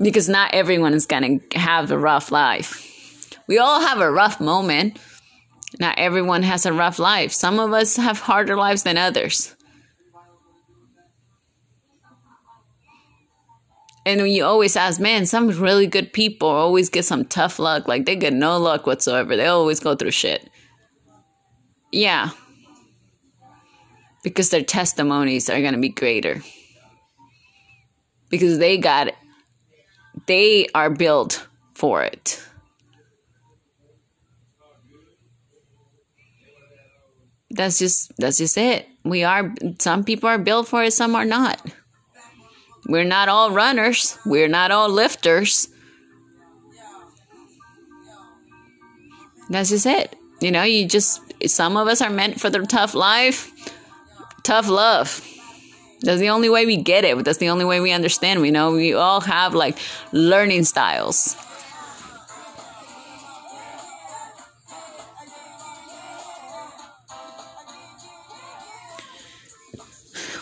Because 0.00 0.28
not 0.28 0.54
everyone 0.54 0.94
is 0.94 1.06
going 1.06 1.40
to 1.40 1.58
have 1.58 1.90
a 1.90 1.98
rough 1.98 2.32
life. 2.32 3.36
We 3.46 3.58
all 3.58 3.80
have 3.80 4.00
a 4.00 4.10
rough 4.10 4.40
moment. 4.40 4.98
Not 5.78 5.98
everyone 5.98 6.42
has 6.42 6.64
a 6.64 6.72
rough 6.72 6.98
life. 6.98 7.32
Some 7.32 7.58
of 7.58 7.72
us 7.72 7.96
have 7.96 8.20
harder 8.20 8.56
lives 8.56 8.84
than 8.84 8.96
others. 8.96 9.54
And 14.08 14.26
you 14.26 14.42
always 14.42 14.74
ask, 14.74 14.98
man, 14.98 15.26
some 15.26 15.48
really 15.48 15.86
good 15.86 16.14
people 16.14 16.48
always 16.48 16.88
get 16.88 17.04
some 17.04 17.26
tough 17.26 17.58
luck. 17.58 17.86
Like 17.86 18.06
they 18.06 18.16
get 18.16 18.32
no 18.32 18.56
luck 18.56 18.86
whatsoever. 18.86 19.36
They 19.36 19.44
always 19.44 19.80
go 19.80 19.94
through 19.94 20.12
shit. 20.12 20.48
Yeah. 21.92 22.30
Because 24.24 24.48
their 24.48 24.64
testimonies 24.64 25.50
are 25.50 25.60
going 25.60 25.74
to 25.74 25.78
be 25.78 25.90
greater. 25.90 26.40
Because 28.30 28.56
they 28.56 28.78
got 28.78 29.08
it. 29.08 29.14
They 30.24 30.68
are 30.74 30.88
built 30.88 31.46
for 31.74 32.02
it. 32.02 32.42
That's 37.50 37.78
just 37.78 38.10
that's 38.16 38.38
just 38.38 38.56
it. 38.56 38.88
We 39.04 39.22
are 39.24 39.54
some 39.78 40.02
people 40.02 40.30
are 40.30 40.38
built 40.38 40.66
for 40.66 40.82
it, 40.82 40.94
some 40.94 41.14
are 41.14 41.26
not 41.26 41.60
We're 42.88 43.04
not 43.04 43.28
all 43.28 43.50
runners, 43.50 44.18
we're 44.24 44.48
not 44.48 44.70
all 44.70 44.88
lifters. 44.88 45.68
That's 49.50 49.70
just 49.70 49.86
it. 49.86 50.16
You 50.40 50.50
know, 50.50 50.62
you 50.62 50.86
just, 50.86 51.20
some 51.46 51.76
of 51.76 51.88
us 51.88 52.00
are 52.00 52.10
meant 52.10 52.40
for 52.40 52.50
the 52.50 52.60
tough 52.60 52.94
life, 52.94 53.52
tough 54.42 54.68
love. 54.68 55.24
That's 56.00 56.20
the 56.20 56.28
only 56.28 56.48
way 56.48 56.64
we 56.64 56.76
get 56.76 57.04
it. 57.04 57.24
That's 57.24 57.38
the 57.38 57.48
only 57.48 57.64
way 57.64 57.80
we 57.80 57.92
understand. 57.92 58.40
We 58.40 58.50
know 58.50 58.72
we 58.72 58.94
all 58.94 59.20
have 59.22 59.54
like 59.54 59.78
learning 60.12 60.64
styles. 60.64 61.36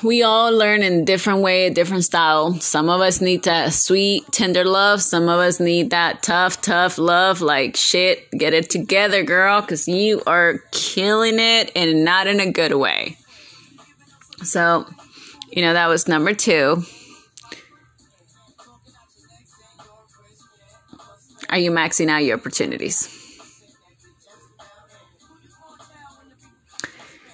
We 0.02 0.22
all 0.22 0.52
learn 0.52 0.82
in 0.82 1.04
different 1.04 1.40
way, 1.40 1.70
different 1.70 2.04
style. 2.04 2.54
Some 2.60 2.88
of 2.88 3.00
us 3.00 3.20
need 3.20 3.44
that 3.44 3.72
sweet, 3.72 4.30
tender 4.32 4.64
love. 4.64 5.02
Some 5.02 5.24
of 5.24 5.38
us 5.38 5.60
need 5.60 5.90
that 5.90 6.22
tough, 6.22 6.60
tough 6.60 6.98
love. 6.98 7.40
Like 7.40 7.76
shit, 7.76 8.30
get 8.30 8.54
it 8.54 8.70
together, 8.70 9.22
girl, 9.22 9.60
because 9.60 9.88
you 9.88 10.22
are 10.26 10.58
killing 10.72 11.38
it 11.38 11.72
and 11.76 12.04
not 12.04 12.26
in 12.26 12.40
a 12.40 12.50
good 12.50 12.74
way. 12.74 13.16
So, 14.42 14.86
you 15.50 15.62
know, 15.62 15.72
that 15.72 15.88
was 15.88 16.08
number 16.08 16.34
two. 16.34 16.82
Are 21.48 21.58
you 21.58 21.70
maxing 21.70 22.08
out 22.08 22.24
your 22.24 22.36
opportunities? 22.36 23.12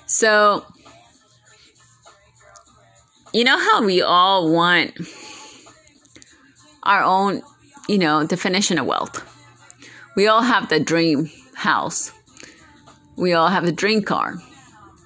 So, 0.06 0.66
you 3.32 3.44
know 3.44 3.58
how 3.58 3.84
we 3.84 4.02
all 4.02 4.52
want 4.52 4.92
our 6.82 7.02
own, 7.02 7.42
you 7.88 7.98
know, 7.98 8.26
definition 8.26 8.78
of 8.78 8.86
wealth. 8.86 9.28
We 10.16 10.26
all 10.26 10.42
have 10.42 10.68
the 10.68 10.80
dream 10.80 11.30
house. 11.54 12.12
We 13.16 13.32
all 13.32 13.48
have 13.48 13.64
the 13.64 13.72
dream 13.72 14.02
car. 14.02 14.34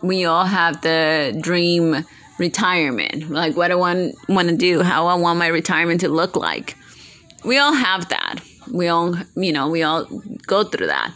We 0.03 0.25
all 0.25 0.45
have 0.45 0.83
the 0.83 1.39
dream 1.41 2.05
retirement. 2.39 3.31
Like 3.31 3.57
what 3.57 3.71
I 3.71 3.75
want 3.75 4.15
want 4.29 4.49
to 4.49 4.57
do, 4.57 4.83
how 4.83 5.07
I 5.07 5.15
want 5.15 5.39
my 5.39 5.47
retirement 5.47 6.01
to 6.01 6.09
look 6.09 6.37
like. 6.37 6.77
We 7.45 7.59
all 7.59 7.75
have 7.75 8.09
that. 8.09 8.41
We 8.71 8.89
all, 8.89 9.15
you 9.37 9.53
know, 9.53 9.69
we 9.69 9.83
all 9.83 10.07
go 10.47 10.65
through 10.65 10.89
that. 10.89 11.13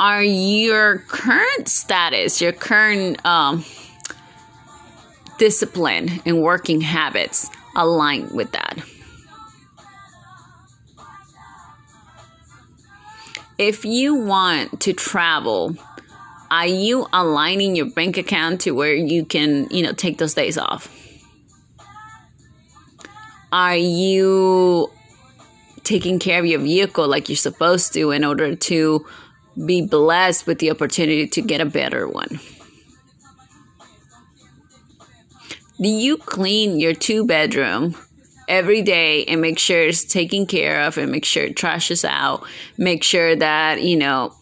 Are 0.00 0.24
your 0.24 0.98
current 1.08 1.68
status, 1.68 2.40
your 2.40 2.52
current 2.52 3.24
um, 3.26 3.66
discipline 5.36 6.22
and 6.24 6.40
working 6.40 6.80
habits 6.80 7.50
aligned 7.76 8.32
with 8.32 8.50
that? 8.52 8.78
If 13.58 13.84
you 13.84 14.14
want 14.14 14.80
to 14.80 14.94
travel, 14.94 15.76
are 16.50 16.66
you 16.66 17.06
aligning 17.12 17.76
your 17.76 17.90
bank 17.90 18.16
account 18.16 18.62
to 18.62 18.70
where 18.70 18.94
you 18.94 19.26
can, 19.26 19.68
you 19.70 19.82
know, 19.82 19.92
take 19.92 20.16
those 20.16 20.32
days 20.32 20.56
off? 20.56 20.88
Are 23.52 23.76
you 23.76 24.90
taking 25.84 26.18
care 26.18 26.38
of 26.40 26.46
your 26.46 26.60
vehicle 26.60 27.06
like 27.06 27.28
you're 27.28 27.36
supposed 27.36 27.92
to 27.92 28.12
in 28.12 28.24
order 28.24 28.56
to 28.56 29.04
be 29.66 29.82
blessed 29.82 30.46
with 30.46 30.58
the 30.58 30.70
opportunity 30.70 31.26
to 31.26 31.42
get 31.42 31.60
a 31.60 31.66
better 31.66 32.08
one. 32.08 32.40
Do 35.80 35.88
you 35.88 36.18
clean 36.18 36.78
your 36.78 36.92
two 36.92 37.26
bedroom 37.26 37.96
every 38.48 38.82
day 38.82 39.24
and 39.24 39.40
make 39.40 39.58
sure 39.58 39.82
it's 39.82 40.04
taken 40.04 40.44
care 40.44 40.82
of 40.82 40.98
and 40.98 41.10
make 41.10 41.24
sure 41.24 41.48
trash 41.50 41.90
is 41.90 42.04
out? 42.04 42.44
Make 42.76 43.02
sure 43.02 43.34
that, 43.36 43.80
you 43.80 43.96
know, 43.96 44.34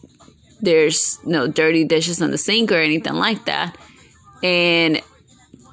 there's 0.61 1.17
no 1.25 1.47
dirty 1.47 1.85
dishes 1.85 2.21
on 2.21 2.31
the 2.31 2.37
sink 2.37 2.71
or 2.71 2.77
anything 2.77 3.13
like 3.13 3.45
that. 3.45 3.77
And 4.43 5.01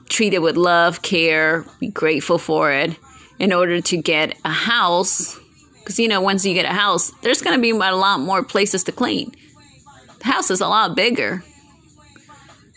treat 0.09 0.35
it 0.35 0.43
with 0.43 0.57
love, 0.57 1.03
care, 1.03 1.65
be 1.81 1.89
grateful 1.89 2.39
for 2.39 2.71
it 2.71 2.97
in 3.39 3.53
order 3.53 3.81
to 3.81 3.97
get 3.97 4.39
a 4.45 4.53
house 4.53 5.39
because, 5.87 6.01
you 6.01 6.09
know, 6.09 6.21
once 6.21 6.45
you 6.45 6.53
get 6.53 6.65
a 6.65 6.75
house, 6.75 7.13
there's 7.23 7.41
going 7.43 7.55
to 7.55 7.63
be 7.63 7.71
a 7.71 7.77
lot 7.77 8.19
more 8.19 8.43
places 8.43 8.83
to 8.83 8.91
clean. 8.91 9.31
The 10.19 10.25
house 10.25 10.51
is 10.51 10.61
a 10.61 10.67
lot 10.67 10.97
bigger. 10.97 11.45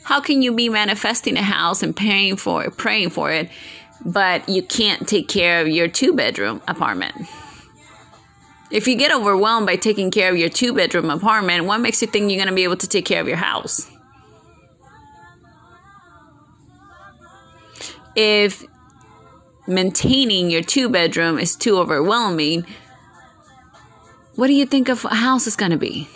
How 0.03 0.21
can 0.21 0.43
you 0.43 0.53
be 0.53 0.69
manifesting 0.69 1.35
a 1.35 1.41
house 1.41 1.81
and 1.81 1.95
paying 1.95 2.35
for 2.35 2.65
it, 2.65 2.77
praying 2.77 3.09
for 3.09 3.31
it, 3.31 3.49
but 4.05 4.47
you 4.47 4.61
can't 4.61 5.07
take 5.07 5.27
care 5.27 5.59
of 5.59 5.67
your 5.67 5.87
two 5.87 6.13
bedroom 6.13 6.61
apartment? 6.67 7.15
If 8.69 8.87
you 8.87 8.95
get 8.95 9.11
overwhelmed 9.11 9.65
by 9.65 9.77
taking 9.77 10.11
care 10.11 10.29
of 10.29 10.37
your 10.37 10.49
two 10.49 10.75
bedroom 10.75 11.09
apartment, 11.09 11.65
what 11.65 11.79
makes 11.79 12.03
you 12.03 12.07
think 12.07 12.29
you're 12.29 12.37
going 12.37 12.49
to 12.49 12.53
be 12.53 12.63
able 12.63 12.77
to 12.77 12.87
take 12.87 13.05
care 13.05 13.21
of 13.21 13.27
your 13.27 13.37
house? 13.37 13.89
If 18.15 18.63
maintaining 19.65 20.51
your 20.51 20.61
two 20.61 20.89
bedroom 20.89 21.39
is 21.39 21.55
too 21.55 21.79
overwhelming, 21.79 22.67
what 24.39 24.47
do 24.47 24.53
you 24.53 24.65
think 24.65 24.87
a 24.87 24.95
house 24.95 25.47
is 25.47 25.57
going 25.57 25.71
to 25.71 25.77
be? 25.77 26.07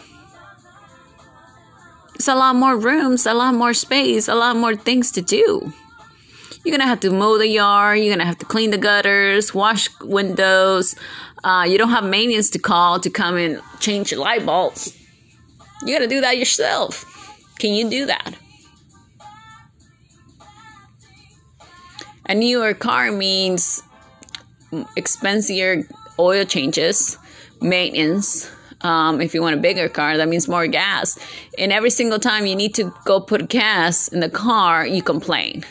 It's 2.15 2.29
a 2.29 2.36
lot 2.36 2.55
more 2.55 2.77
rooms, 2.77 3.25
a 3.25 3.33
lot 3.33 3.53
more 3.53 3.73
space, 3.73 4.29
a 4.29 4.36
lot 4.36 4.55
more 4.55 4.77
things 4.77 5.12
to 5.12 5.21
do. 5.21 5.73
You're 6.63 6.71
going 6.71 6.79
to 6.79 6.88
have 6.88 7.01
to 7.01 7.12
mow 7.12 7.38
the 7.38 7.49
yard, 7.49 7.97
you're 7.97 8.07
going 8.07 8.19
to 8.19 8.25
have 8.25 8.38
to 8.38 8.45
clean 8.45 8.71
the 8.71 8.77
gutters, 8.77 9.53
wash 9.53 9.89
windows. 9.99 10.95
Uh, 11.43 11.65
you 11.67 11.77
don't 11.77 11.89
have 11.89 12.05
maintenance 12.05 12.49
to 12.51 12.59
call 12.59 12.97
to 13.01 13.09
come 13.09 13.36
and 13.36 13.62
change 13.81 14.12
your 14.13 14.21
light 14.21 14.45
bulbs. 14.45 14.97
You 15.86 15.93
got 15.93 15.99
to 15.99 16.07
do 16.07 16.21
that 16.21 16.38
yourself. 16.38 17.03
Can 17.59 17.73
you 17.73 17.89
do 17.89 18.05
that? 18.05 18.38
A 22.29 22.36
newer 22.36 22.73
car 22.73 23.12
means 23.12 23.83
expensive 24.95 25.91
oil 26.17 26.45
changes, 26.45 27.17
maintenance. 27.63 28.52
Um, 28.82 29.21
if 29.21 29.34
you 29.34 29.41
want 29.41 29.56
a 29.56 29.60
bigger 29.60 29.88
car, 29.88 30.17
that 30.17 30.28
means 30.28 30.47
more 30.47 30.67
gas. 30.67 31.17
And 31.58 31.71
every 31.71 31.89
single 31.89 32.19
time 32.19 32.45
you 32.45 32.56
need 32.56 32.76
to 32.76 32.93
go 33.06 33.21
put 33.21 33.47
gas 33.47 34.10
in 34.10 34.19
the 34.19 34.30
car, 34.30 34.86
you 34.86 35.02
complain. 35.02 35.63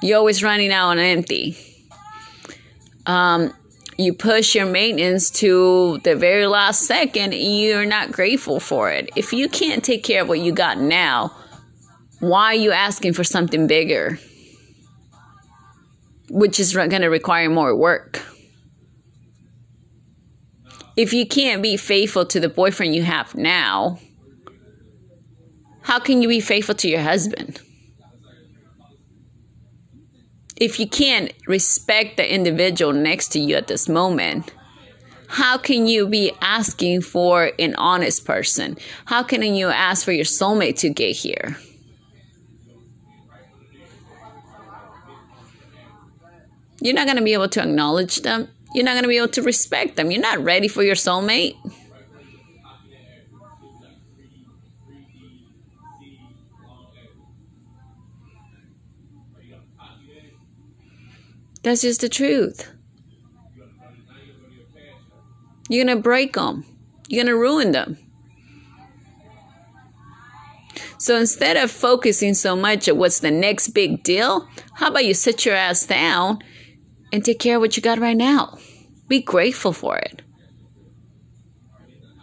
You're 0.00 0.18
always 0.18 0.42
running 0.42 0.72
out 0.72 0.88
on 0.88 0.98
empty. 0.98 1.56
Um, 3.06 3.52
you 3.98 4.14
push 4.14 4.54
your 4.54 4.66
maintenance 4.66 5.30
to 5.30 5.98
the 5.98 6.16
very 6.16 6.46
last 6.46 6.82
second, 6.82 7.34
you're 7.34 7.84
not 7.84 8.10
grateful 8.10 8.58
for 8.58 8.90
it. 8.90 9.10
If 9.14 9.32
you 9.32 9.48
can't 9.48 9.84
take 9.84 10.02
care 10.02 10.22
of 10.22 10.28
what 10.28 10.40
you 10.40 10.52
got 10.52 10.78
now, 10.78 11.32
why 12.20 12.46
are 12.46 12.54
you 12.54 12.72
asking 12.72 13.12
for 13.12 13.24
something 13.24 13.66
bigger? 13.66 14.18
Which 16.30 16.58
is 16.58 16.72
going 16.74 16.90
to 16.90 17.08
require 17.08 17.50
more 17.50 17.76
work 17.76 18.22
if 20.96 21.12
you 21.12 21.26
can't 21.26 21.62
be 21.62 21.76
faithful 21.76 22.26
to 22.26 22.40
the 22.40 22.48
boyfriend 22.48 22.94
you 22.94 23.02
have 23.02 23.34
now, 23.34 23.98
how 25.82 25.98
can 25.98 26.22
you 26.22 26.28
be 26.28 26.40
faithful 26.40 26.74
to 26.76 26.88
your 26.88 27.00
husband? 27.00 27.60
If 30.56 30.78
you 30.78 30.86
can't 30.86 31.32
respect 31.46 32.16
the 32.16 32.32
individual 32.32 32.92
next 32.92 33.28
to 33.28 33.40
you 33.40 33.56
at 33.56 33.66
this 33.66 33.88
moment, 33.88 34.52
how 35.28 35.56
can 35.56 35.86
you 35.86 36.06
be 36.06 36.32
asking 36.40 37.00
for 37.00 37.52
an 37.58 37.74
honest 37.76 38.24
person? 38.24 38.76
How 39.06 39.22
can 39.22 39.42
you 39.42 39.68
ask 39.68 40.04
for 40.04 40.12
your 40.12 40.26
soulmate 40.26 40.78
to 40.80 40.90
get 40.90 41.16
here? 41.16 41.56
You're 46.80 46.94
not 46.94 47.06
going 47.06 47.16
to 47.16 47.24
be 47.24 47.32
able 47.32 47.48
to 47.48 47.62
acknowledge 47.62 48.22
them 48.22 48.48
you're 48.74 48.84
not 48.84 48.92
going 48.92 49.02
to 49.02 49.08
be 49.08 49.18
able 49.18 49.28
to 49.28 49.42
respect 49.42 49.96
them. 49.96 50.10
You're 50.10 50.22
not 50.22 50.42
ready 50.42 50.68
for 50.68 50.82
your 50.82 50.94
soulmate. 50.94 51.56
That's 61.62 61.82
just 61.82 62.00
the 62.00 62.08
truth. 62.08 62.72
You're 65.68 65.84
going 65.84 65.96
to 65.96 66.02
break 66.02 66.34
them, 66.34 66.64
you're 67.08 67.24
going 67.24 67.32
to 67.32 67.38
ruin 67.40 67.72
them. 67.72 67.98
So 70.98 71.16
instead 71.16 71.56
of 71.56 71.70
focusing 71.70 72.34
so 72.34 72.54
much 72.54 72.88
at 72.88 72.96
what's 72.96 73.20
the 73.20 73.30
next 73.30 73.68
big 73.68 74.02
deal, 74.02 74.48
how 74.74 74.88
about 74.88 75.04
you 75.04 75.14
sit 75.14 75.44
your 75.44 75.54
ass 75.54 75.86
down 75.86 76.38
and 77.12 77.24
take 77.24 77.38
care 77.38 77.56
of 77.56 77.60
what 77.60 77.76
you 77.76 77.82
got 77.82 77.98
right 77.98 78.16
now. 78.16 78.58
Be 79.12 79.20
grateful 79.20 79.74
for 79.74 79.98
it. 79.98 80.22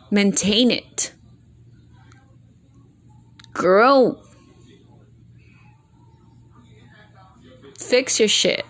Maintain 0.09 0.71
it. 0.71 1.13
Grow. 3.53 4.19
Fix 7.77 8.19
your 8.19 8.27
shit. 8.27 8.65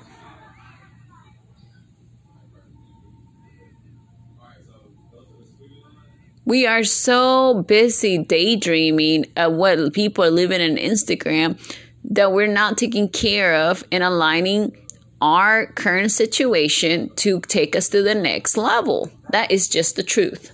We 6.43 6.67
are 6.67 6.83
so 6.83 7.63
busy 7.63 8.17
daydreaming 8.17 9.27
of 9.37 9.53
what 9.53 9.93
people 9.93 10.25
are 10.25 10.29
living 10.29 10.59
in 10.59 10.75
Instagram 10.75 11.57
that 12.03 12.33
we're 12.33 12.47
not 12.47 12.77
taking 12.77 13.07
care 13.07 13.55
of 13.55 13.85
and 13.93 14.03
aligning 14.03 14.75
our 15.21 15.67
current 15.67 16.11
situation 16.11 17.09
to 17.17 17.41
take 17.41 17.75
us 17.75 17.89
to 17.89 18.01
the 18.01 18.15
next 18.15 18.57
level. 18.57 19.11
That 19.31 19.51
is 19.51 19.67
just 19.67 19.95
the 19.95 20.03
truth. 20.03 20.51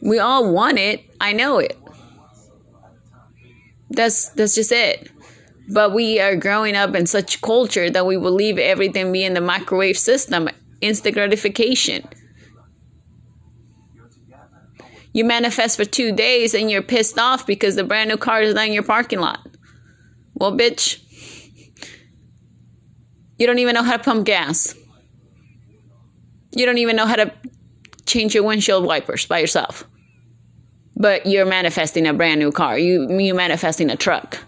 We 0.00 0.18
all 0.18 0.52
want 0.52 0.78
it. 0.78 1.04
I 1.20 1.32
know 1.32 1.58
it. 1.58 1.76
That's 3.90 4.28
that's 4.30 4.54
just 4.54 4.72
it. 4.72 5.10
But 5.68 5.92
we 5.92 6.20
are 6.20 6.36
growing 6.36 6.76
up 6.76 6.94
in 6.94 7.06
such 7.06 7.40
culture 7.40 7.90
that 7.90 8.06
we 8.06 8.16
believe 8.16 8.58
everything 8.58 9.10
be 9.10 9.24
in 9.24 9.34
the 9.34 9.40
microwave 9.40 9.98
system, 9.98 10.48
instant 10.80 11.14
gratification. 11.14 12.06
You 15.12 15.24
manifest 15.24 15.76
for 15.76 15.84
two 15.84 16.12
days 16.12 16.54
and 16.54 16.70
you're 16.70 16.82
pissed 16.82 17.18
off 17.18 17.46
because 17.46 17.74
the 17.74 17.84
brand 17.84 18.10
new 18.10 18.16
car 18.16 18.42
is 18.42 18.54
not 18.54 18.66
in 18.66 18.72
your 18.72 18.82
parking 18.82 19.18
lot. 19.18 19.46
Well, 20.34 20.52
bitch, 20.52 21.00
you 23.38 23.46
don't 23.46 23.58
even 23.58 23.74
know 23.74 23.82
how 23.82 23.96
to 23.96 24.02
pump 24.02 24.26
gas. 24.26 24.74
You 26.52 26.66
don't 26.66 26.78
even 26.78 26.96
know 26.96 27.06
how 27.06 27.16
to 27.16 27.32
change 28.06 28.34
your 28.34 28.44
windshield 28.44 28.84
wipers 28.84 29.26
by 29.26 29.38
yourself. 29.38 29.84
But 30.94 31.26
you're 31.26 31.46
manifesting 31.46 32.06
a 32.06 32.14
brand 32.14 32.40
new 32.40 32.52
car. 32.52 32.78
You 32.78 33.10
you 33.18 33.34
manifesting 33.34 33.90
a 33.90 33.96
truck 33.96 34.38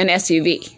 an 0.00 0.08
SUV. 0.08 0.74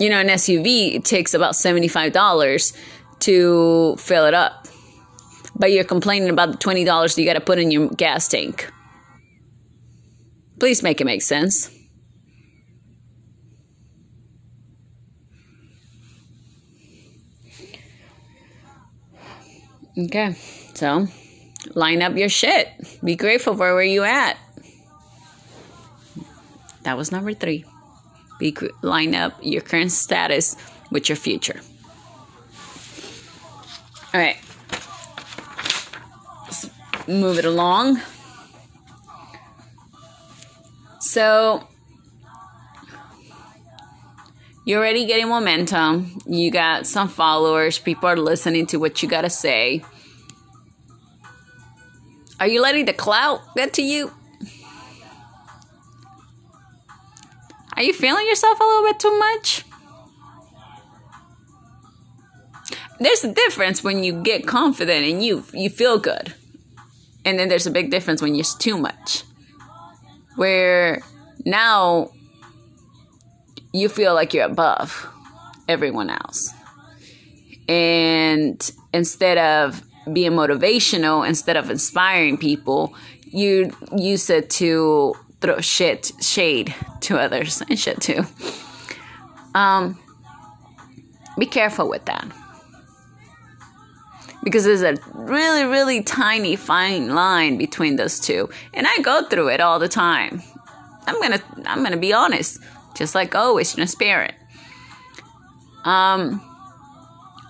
You 0.00 0.08
know, 0.08 0.20
an 0.20 0.28
SUV 0.28 1.04
takes 1.04 1.34
about 1.34 1.54
$75 1.54 2.76
to 3.20 3.96
fill 3.98 4.26
it 4.26 4.34
up. 4.34 4.66
But 5.56 5.72
you're 5.72 5.84
complaining 5.84 6.28
about 6.28 6.52
the 6.52 6.58
$20 6.58 7.18
you 7.18 7.24
got 7.24 7.34
to 7.34 7.40
put 7.40 7.58
in 7.58 7.70
your 7.70 7.88
gas 7.88 8.28
tank. 8.28 8.70
Please 10.58 10.82
make 10.82 11.00
it 11.00 11.04
make 11.04 11.22
sense. 11.22 11.70
Okay, 19.98 20.36
so 20.74 21.08
line 21.74 22.02
up 22.02 22.16
your 22.16 22.28
shit. 22.28 22.68
Be 23.02 23.16
grateful 23.16 23.54
for 23.54 23.74
where 23.74 23.82
you 23.82 24.04
at. 24.04 24.38
That 26.82 26.96
was 26.96 27.10
number 27.10 27.34
three. 27.34 27.64
Be 28.38 28.56
line 28.82 29.16
up 29.16 29.34
your 29.42 29.60
current 29.60 29.90
status 29.90 30.54
with 30.92 31.08
your 31.08 31.16
future. 31.16 31.60
All 34.14 34.20
right. 34.20 34.36
Let's 36.44 36.70
move 37.06 37.38
it 37.38 37.44
along. 37.44 38.00
So 41.00 41.68
you're 44.64 44.78
already 44.78 45.06
getting 45.06 45.28
momentum. 45.28 46.18
You 46.26 46.50
got 46.50 46.86
some 46.86 47.08
followers. 47.08 47.78
People 47.78 48.08
are 48.08 48.16
listening 48.16 48.66
to 48.66 48.78
what 48.78 49.02
you 49.02 49.08
got 49.08 49.22
to 49.22 49.30
say. 49.30 49.84
Are 52.40 52.46
you 52.46 52.62
letting 52.62 52.84
the 52.84 52.92
clout 52.92 53.40
get 53.56 53.74
to 53.74 53.82
you? 53.82 54.12
Are 57.76 57.82
you 57.82 57.92
feeling 57.92 58.26
yourself 58.26 58.58
a 58.58 58.64
little 58.64 58.84
bit 58.84 58.98
too 59.00 59.18
much? 59.18 59.64
There's 63.00 63.22
a 63.24 63.32
difference 63.32 63.84
when 63.84 64.02
you 64.02 64.22
get 64.22 64.46
confident 64.46 65.06
and 65.06 65.22
you 65.22 65.44
you 65.52 65.70
feel 65.70 65.98
good. 65.98 66.34
And 67.24 67.38
then 67.38 67.48
there's 67.48 67.66
a 67.66 67.70
big 67.70 67.90
difference 67.90 68.22
when 68.22 68.34
you're 68.34 68.44
too 68.58 68.78
much. 68.78 69.22
Where 70.36 71.02
now 71.44 72.10
you 73.72 73.88
feel 73.88 74.14
like 74.14 74.34
you're 74.34 74.46
above 74.46 75.06
everyone 75.68 76.10
else. 76.10 76.52
And 77.68 78.58
instead 78.92 79.38
of 79.38 79.82
being 80.12 80.32
motivational, 80.32 81.28
instead 81.28 81.56
of 81.56 81.70
inspiring 81.70 82.38
people, 82.38 82.94
you 83.26 83.76
use 83.96 84.30
it 84.30 84.48
to 84.50 85.14
throw 85.40 85.60
shit 85.60 86.12
shade 86.20 86.74
to 87.00 87.18
others 87.18 87.62
and 87.68 87.78
shit 87.78 88.00
too. 88.00 88.24
Um, 89.54 89.98
be 91.38 91.46
careful 91.46 91.88
with 91.88 92.04
that 92.06 92.26
because 94.44 94.64
there's 94.64 94.82
a 94.82 94.96
really 95.14 95.64
really 95.64 96.02
tiny 96.02 96.56
fine 96.56 97.14
line 97.14 97.58
between 97.58 97.96
those 97.96 98.20
two 98.20 98.48
and 98.74 98.86
i 98.86 98.98
go 99.02 99.22
through 99.28 99.48
it 99.48 99.60
all 99.60 99.78
the 99.78 99.88
time 99.88 100.42
i'm 101.06 101.20
gonna 101.20 101.40
i'm 101.66 101.82
gonna 101.82 101.96
be 101.96 102.12
honest 102.12 102.58
just 102.96 103.14
like 103.14 103.34
always 103.34 103.74
transparent 103.74 104.34
um 105.84 106.40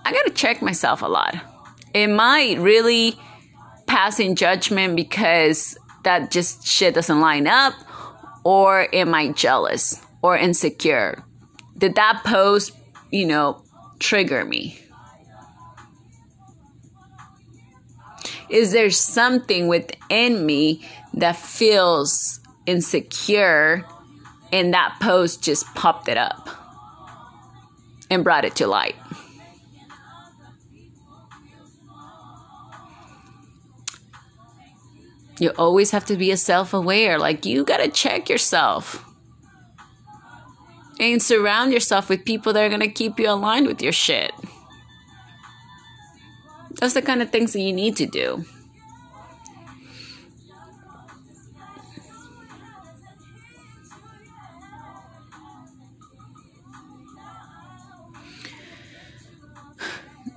i 0.05 0.11
gotta 0.11 0.31
check 0.31 0.61
myself 0.61 1.01
a 1.01 1.07
lot 1.07 1.35
am 1.93 2.19
i 2.19 2.55
really 2.59 3.17
passing 3.89 4.35
judgment 4.35 4.95
because 4.95 5.77
that 6.03 6.31
just 6.31 6.65
shit 6.65 6.93
doesn't 6.93 7.19
line 7.19 7.47
up? 7.47 7.73
Or 8.43 8.87
am 8.95 9.13
I 9.13 9.29
jealous 9.29 10.01
or 10.21 10.37
insecure? 10.37 11.23
Did 11.77 11.95
that 11.95 12.23
post, 12.25 12.71
you 13.11 13.25
know, 13.25 13.63
trigger 13.99 14.45
me? 14.45 14.79
Is 18.49 18.71
there 18.71 18.89
something 18.89 19.67
within 19.67 20.45
me 20.45 20.85
that 21.13 21.35
feels 21.35 22.39
insecure 22.65 23.85
and 24.51 24.73
that 24.73 24.97
post 25.01 25.43
just 25.43 25.65
popped 25.75 26.07
it 26.07 26.17
up 26.17 26.49
and 28.09 28.23
brought 28.23 28.45
it 28.45 28.55
to 28.57 28.67
light? 28.67 28.95
You 35.39 35.51
always 35.57 35.91
have 35.91 36.05
to 36.07 36.17
be 36.17 36.31
a 36.31 36.37
self 36.37 36.73
aware. 36.73 37.17
Like, 37.17 37.45
you 37.45 37.63
got 37.63 37.77
to 37.77 37.87
check 37.87 38.29
yourself 38.29 39.05
and 40.99 41.21
surround 41.23 41.71
yourself 41.71 42.09
with 42.09 42.25
people 42.25 42.51
that 42.51 42.63
are 42.63 42.67
going 42.67 42.81
to 42.81 42.89
keep 42.89 43.17
you 43.19 43.29
aligned 43.29 43.65
with 43.65 43.81
your 43.81 43.93
shit. 43.93 44.31
That's 46.79 46.93
the 46.93 47.01
kind 47.01 47.21
of 47.21 47.29
things 47.29 47.53
that 47.53 47.59
you 47.59 47.73
need 47.73 47.97
to 47.97 48.05
do. 48.05 48.45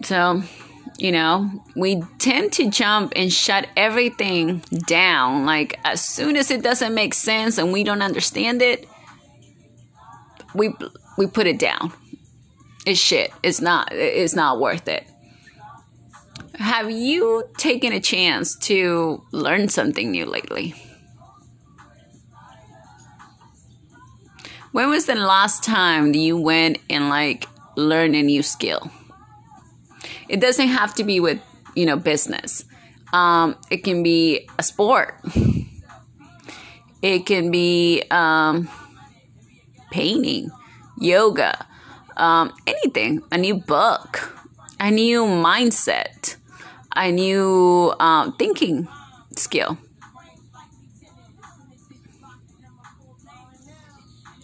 So, 0.02 0.42
you 0.98 1.12
know, 1.12 1.50
we 1.76 2.02
tend 2.18 2.52
to 2.54 2.68
jump 2.70 3.12
and 3.14 3.32
shut 3.32 3.68
everything 3.76 4.58
down. 4.86 5.46
Like, 5.46 5.78
as 5.84 6.04
soon 6.04 6.36
as 6.36 6.50
it 6.50 6.62
doesn't 6.62 6.92
make 6.92 7.14
sense 7.14 7.56
and 7.56 7.72
we 7.72 7.84
don't 7.84 8.02
understand 8.02 8.62
it, 8.62 8.88
we 10.54 10.74
we 11.16 11.26
put 11.26 11.46
it 11.46 11.58
down. 11.58 11.92
It's 12.84 13.00
shit. 13.00 13.32
It's 13.42 13.60
not 13.60 13.92
it's 13.92 14.34
not 14.34 14.60
worth 14.60 14.88
it. 14.88 15.06
Have 16.62 16.92
you 16.92 17.42
taken 17.56 17.92
a 17.92 17.98
chance 17.98 18.54
to 18.70 19.20
learn 19.32 19.68
something 19.68 20.12
new 20.12 20.24
lately? 20.26 20.76
When 24.70 24.88
was 24.88 25.06
the 25.06 25.16
last 25.16 25.64
time 25.64 26.14
you 26.14 26.36
went 26.36 26.78
and 26.88 27.08
like 27.08 27.48
learned 27.76 28.14
a 28.14 28.22
new 28.22 28.44
skill? 28.44 28.92
It 30.28 30.40
doesn't 30.40 30.68
have 30.68 30.94
to 30.94 31.04
be 31.04 31.18
with, 31.18 31.40
you 31.74 31.84
know, 31.84 31.96
business. 31.96 32.64
Um, 33.12 33.56
it 33.68 33.78
can 33.78 34.04
be 34.04 34.48
a 34.56 34.62
sport. 34.62 35.20
It 37.02 37.26
can 37.26 37.50
be 37.50 38.04
um, 38.12 38.68
painting, 39.90 40.52
yoga, 40.96 41.66
um, 42.16 42.52
anything, 42.68 43.20
a 43.32 43.36
new 43.36 43.56
book, 43.56 44.32
a 44.78 44.92
new 44.92 45.24
mindset, 45.24 46.36
a 46.96 47.10
new 47.10 47.94
um, 47.98 48.34
thinking 48.36 48.88
skill. 49.36 49.78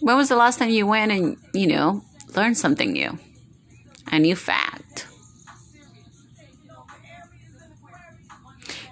When 0.01 0.15
was 0.15 0.29
the 0.29 0.35
last 0.35 0.59
time 0.59 0.69
you 0.69 0.87
went 0.87 1.11
and, 1.11 1.37
you 1.53 1.67
know, 1.67 2.03
learned 2.35 2.57
something 2.57 2.93
new? 2.93 3.19
A 4.11 4.19
new 4.19 4.35
fact? 4.35 5.07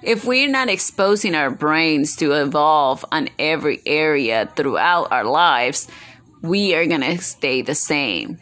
If 0.04 0.26
we're 0.26 0.50
not 0.50 0.70
exposing 0.70 1.34
our 1.34 1.50
brains 1.50 2.16
to 2.18 2.34
evolve 2.34 3.04
on 3.12 3.30
every 3.40 3.82
area 3.86 4.52
throughout 4.56 5.12
our 5.12 5.24
lives, 5.24 5.88
we 6.42 6.76
are 6.76 6.86
going 6.86 7.02
to 7.02 7.18
stay 7.18 7.62
the 7.62 7.76
same. 7.76 8.40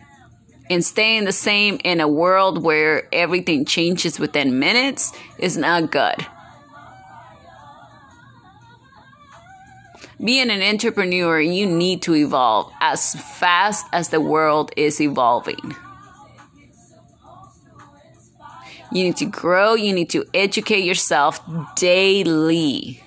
And 0.70 0.84
staying 0.84 1.26
the 1.26 1.32
same 1.32 1.80
in 1.84 2.02
a 2.02 2.08
world 2.08 2.64
where 2.64 3.08
everything 3.14 3.66
changes 3.66 4.20
within 4.20 4.58
minutes 4.58 5.12
is 5.38 5.58
not 5.58 5.92
good. 5.92 6.26
Being 10.24 10.50
an 10.50 10.62
entrepreneur, 10.62 11.40
you 11.40 11.66
need 11.66 12.02
to 12.04 12.16
evolve 12.16 12.72
as 12.80 13.14
fast 13.16 13.86
as 13.92 14.10
the 14.10 14.22
world 14.22 14.72
is 14.78 15.02
evolving. 15.02 15.76
You 18.92 19.04
need 19.04 19.18
to 19.18 19.26
grow, 19.26 19.74
you 19.74 19.92
need 19.92 20.10
to 20.12 20.26
educate 20.34 20.86
yourself 20.86 21.42
daily. 21.76 23.04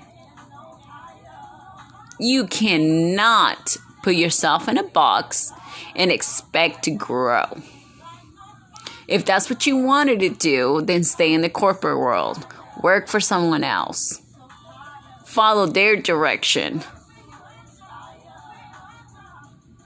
You 2.21 2.47
cannot 2.47 3.79
put 4.03 4.15
yourself 4.15 4.69
in 4.69 4.77
a 4.77 4.83
box 4.83 5.53
and 5.95 6.11
expect 6.11 6.85
to 6.85 6.91
grow. 6.91 7.45
If 9.09 9.25
that's 9.25 9.49
what 9.49 9.67
you 9.67 9.79
wanted 9.79 10.21
to 10.21 10.29
do, 10.29 10.83
then 10.83 11.03
stay 11.03 11.33
in 11.33 11.41
the 11.41 11.49
corporate 11.49 11.99
world. 11.99 12.47
Work 12.83 13.09
for 13.09 13.21
someone 13.21 13.65
else. 13.65 14.21
Follow 15.25 15.67
their 15.67 15.97
direction. 15.97 16.83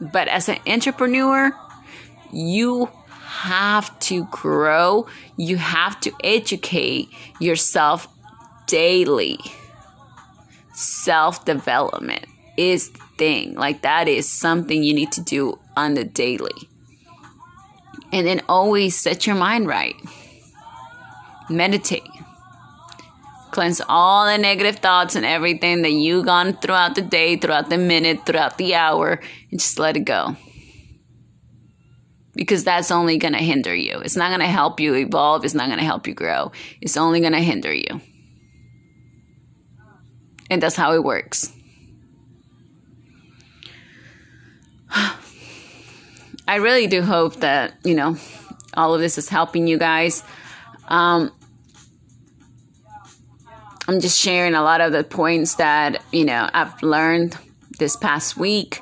But 0.01 0.27
as 0.27 0.49
an 0.49 0.59
entrepreneur, 0.67 1.53
you 2.33 2.89
have 3.21 3.97
to 4.01 4.25
grow, 4.27 5.07
you 5.37 5.57
have 5.57 6.01
to 6.01 6.13
educate 6.25 7.09
yourself 7.39 8.09
daily. 8.67 9.39
Self 10.73 11.45
development 11.45 12.27
is 12.57 12.91
the 12.91 13.01
thing. 13.19 13.55
Like 13.55 13.83
that 13.83 14.09
is 14.09 14.29
something 14.29 14.83
you 14.83 14.95
need 14.95 15.13
to 15.13 15.21
do 15.21 15.59
on 15.77 15.95
the 15.95 16.05
daily. 16.05 16.69
And 18.13 18.27
then 18.27 18.43
always 18.49 18.97
set 18.97 19.27
your 19.27 19.37
mind 19.37 19.67
right. 19.67 19.97
Meditate. 21.49 22.09
Cleanse 23.51 23.83
all 23.87 24.27
the 24.27 24.39
negative 24.39 24.77
thoughts 24.77 25.15
and 25.15 25.27
everything 25.27 25.83
that 25.83 25.93
you've 25.93 26.25
gone 26.25 26.57
throughout 26.57 26.95
the 26.95 27.03
day, 27.03 27.37
throughout 27.37 27.69
the 27.69 27.77
minute, 27.77 28.25
throughout 28.25 28.57
the 28.57 28.75
hour, 28.75 29.21
and 29.51 29.61
just 29.61 29.79
let 29.79 29.97
it 29.97 30.07
go. 30.07 30.37
Because 32.35 32.65
that's 32.65 32.91
only 32.91 33.19
going 33.19 33.35
to 33.35 33.41
hinder 33.41 33.75
you. 33.75 33.99
It's 33.99 34.17
not 34.17 34.31
going 34.31 34.41
to 34.41 34.47
help 34.47 34.81
you 34.81 34.95
evolve. 34.95 35.45
It's 35.45 35.53
not 35.53 35.67
going 35.67 35.79
to 35.79 35.85
help 35.85 36.07
you 36.07 36.15
grow. 36.15 36.51
It's 36.81 36.97
only 36.97 37.21
going 37.21 37.35
to 37.35 37.41
hinder 37.41 37.75
you. 37.75 38.01
And 40.49 40.63
that's 40.63 40.77
how 40.77 40.95
it 40.95 41.05
works. 41.05 41.53
I 46.47 46.57
really 46.57 46.87
do 46.87 47.03
hope 47.03 47.37
that, 47.37 47.75
you 47.85 47.95
know, 47.95 48.17
all 48.75 48.95
of 48.95 49.01
this 49.01 49.19
is 49.19 49.29
helping 49.29 49.67
you 49.67 49.79
guys. 49.79 50.23
Um, 50.89 51.33
I'm 53.89 54.01
just 54.01 54.21
sharing 54.21 54.55
a 54.55 54.63
lot 54.63 54.81
of 54.81 54.93
the 54.93 55.05
points 55.05 55.57
that, 55.57 56.03
you 56.13 56.25
know, 56.25 56.49
I've 56.53 56.83
learned 56.83 57.37
this 57.79 57.97
past 57.97 58.37
week 58.37 58.81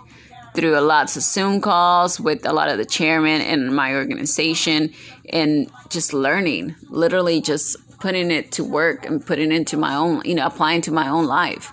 through 0.55 0.79
a 0.79 0.81
lots 0.81 1.16
of 1.16 1.23
Zoom 1.23 1.61
calls 1.61 2.20
with 2.20 2.46
a 2.46 2.53
lot 2.53 2.68
of 2.68 2.79
the 2.79 2.85
chairman 2.85 3.40
in 3.40 3.73
my 3.73 3.94
organization 3.94 4.92
and 5.29 5.70
just 5.88 6.12
learning, 6.12 6.75
literally 6.88 7.40
just 7.40 7.77
putting 8.01 8.31
it 8.31 8.53
to 8.53 8.64
work 8.64 9.07
and 9.07 9.25
putting 9.25 9.53
into 9.53 9.77
my 9.77 9.94
own, 9.94 10.23
you 10.25 10.35
know, 10.35 10.46
applying 10.46 10.81
to 10.83 10.90
my 10.90 11.09
own 11.09 11.27
life. 11.27 11.70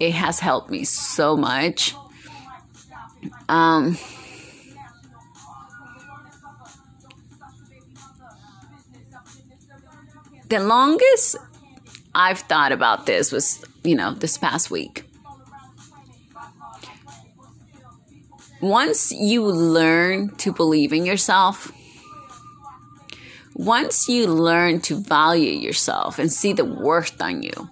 It 0.00 0.12
has 0.12 0.40
helped 0.40 0.70
me 0.70 0.84
so 0.84 1.36
much. 1.36 1.94
Um, 3.48 3.98
the 10.48 10.60
longest 10.60 11.36
I've 12.14 12.38
thought 12.40 12.72
about 12.72 13.06
this 13.06 13.32
was, 13.32 13.64
you 13.84 13.94
know, 13.94 14.12
this 14.12 14.38
past 14.38 14.70
week. 14.70 15.04
Once 18.60 19.12
you 19.12 19.44
learn 19.44 20.30
to 20.36 20.52
believe 20.52 20.92
in 20.92 21.04
yourself, 21.04 21.70
once 23.54 24.08
you 24.08 24.26
learn 24.26 24.80
to 24.80 24.96
value 24.96 25.52
yourself 25.52 26.18
and 26.18 26.32
see 26.32 26.52
the 26.52 26.64
worth 26.64 27.20
on 27.20 27.42
you, 27.42 27.70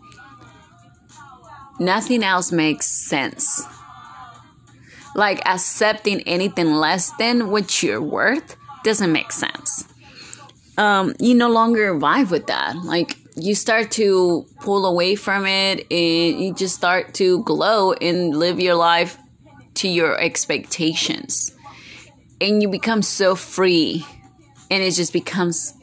nothing 1.79 2.23
else 2.23 2.53
makes 2.53 2.87
sense. 2.87 3.65
Like 5.15 5.47
accepting 5.47 6.21
anything 6.23 6.75
less 6.75 7.11
than 7.19 7.51
what 7.51 7.83
you're 7.83 8.03
worth 8.03 8.57
doesn't 8.83 9.13
make 9.13 9.33
sense. 9.33 9.87
Um, 10.77 11.15
you 11.21 11.35
no 11.35 11.51
longer 11.51 11.95
vibe 11.95 12.31
with 12.31 12.49
that. 12.49 12.77
Like 12.77 13.17
you 13.37 13.55
start 13.55 13.91
to 13.93 14.47
pull 14.61 14.87
away 14.87 15.15
from 15.15 15.47
it 15.47 15.87
and 15.91 16.41
you 16.41 16.55
just 16.55 16.75
start 16.75 17.15
to 17.15 17.43
glow 17.45 17.93
and 17.93 18.37
live 18.37 18.61
your 18.61 18.75
life 18.75 19.19
to 19.75 19.89
your 19.89 20.21
expectations. 20.21 21.53
And 22.41 22.63
you 22.63 22.69
become 22.69 23.03
so 23.03 23.35
free 23.35 24.05
and 24.71 24.83
it 24.83 24.93
just 24.93 25.13
becomes 25.13 25.75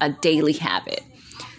a 0.00 0.10
daily 0.10 0.54
habit. 0.54 1.02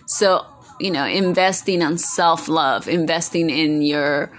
So, 0.05 0.45
you 0.79 0.91
know, 0.91 1.05
investing 1.05 1.83
on 1.83 1.97
self 1.97 2.47
love, 2.47 2.87
investing 2.87 3.49
in 3.49 3.81
your 3.81 4.31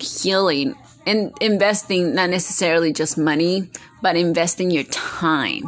healing, 0.00 0.76
and 1.06 1.32
investing 1.40 2.14
not 2.14 2.30
necessarily 2.30 2.92
just 2.92 3.18
money, 3.18 3.70
but 4.02 4.16
investing 4.16 4.70
your 4.70 4.84
time, 4.84 5.64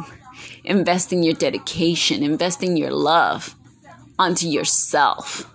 investing 0.63 1.23
your 1.23 1.33
dedication, 1.33 2.23
investing 2.23 2.77
your 2.77 2.91
love 2.91 3.55
onto 4.17 4.47
yourself 4.47 5.49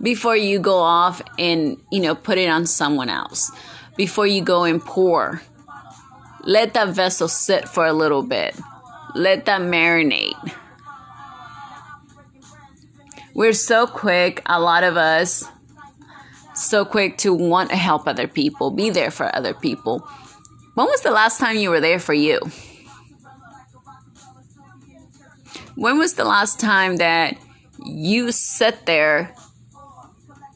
before 0.00 0.36
you 0.36 0.58
go 0.58 0.78
off 0.78 1.22
and, 1.38 1.78
you 1.90 2.00
know, 2.00 2.14
put 2.14 2.38
it 2.38 2.48
on 2.48 2.66
someone 2.66 3.08
else. 3.08 3.52
Before 3.96 4.26
you 4.26 4.42
go 4.42 4.64
and 4.64 4.80
pour. 4.80 5.42
Let 6.44 6.74
that 6.74 6.88
vessel 6.88 7.28
sit 7.28 7.68
for 7.68 7.86
a 7.86 7.92
little 7.92 8.22
bit. 8.22 8.58
Let 9.14 9.44
that 9.44 9.60
marinate. 9.60 10.54
We're 13.34 13.52
so 13.52 13.86
quick, 13.86 14.42
a 14.46 14.60
lot 14.60 14.82
of 14.82 14.96
us, 14.96 15.44
so 16.54 16.84
quick 16.84 17.16
to 17.18 17.32
want 17.32 17.70
to 17.70 17.76
help 17.76 18.06
other 18.06 18.26
people, 18.26 18.70
be 18.70 18.90
there 18.90 19.10
for 19.10 19.34
other 19.34 19.54
people. 19.54 20.06
When 20.74 20.86
was 20.86 21.02
the 21.02 21.10
last 21.10 21.38
time 21.38 21.56
you 21.56 21.70
were 21.70 21.80
there 21.80 21.98
for 21.98 22.12
you? 22.12 22.40
When 25.74 25.98
was 25.98 26.14
the 26.14 26.24
last 26.24 26.60
time 26.60 26.96
that 26.96 27.38
you 27.84 28.30
sit 28.30 28.84
there 28.86 29.34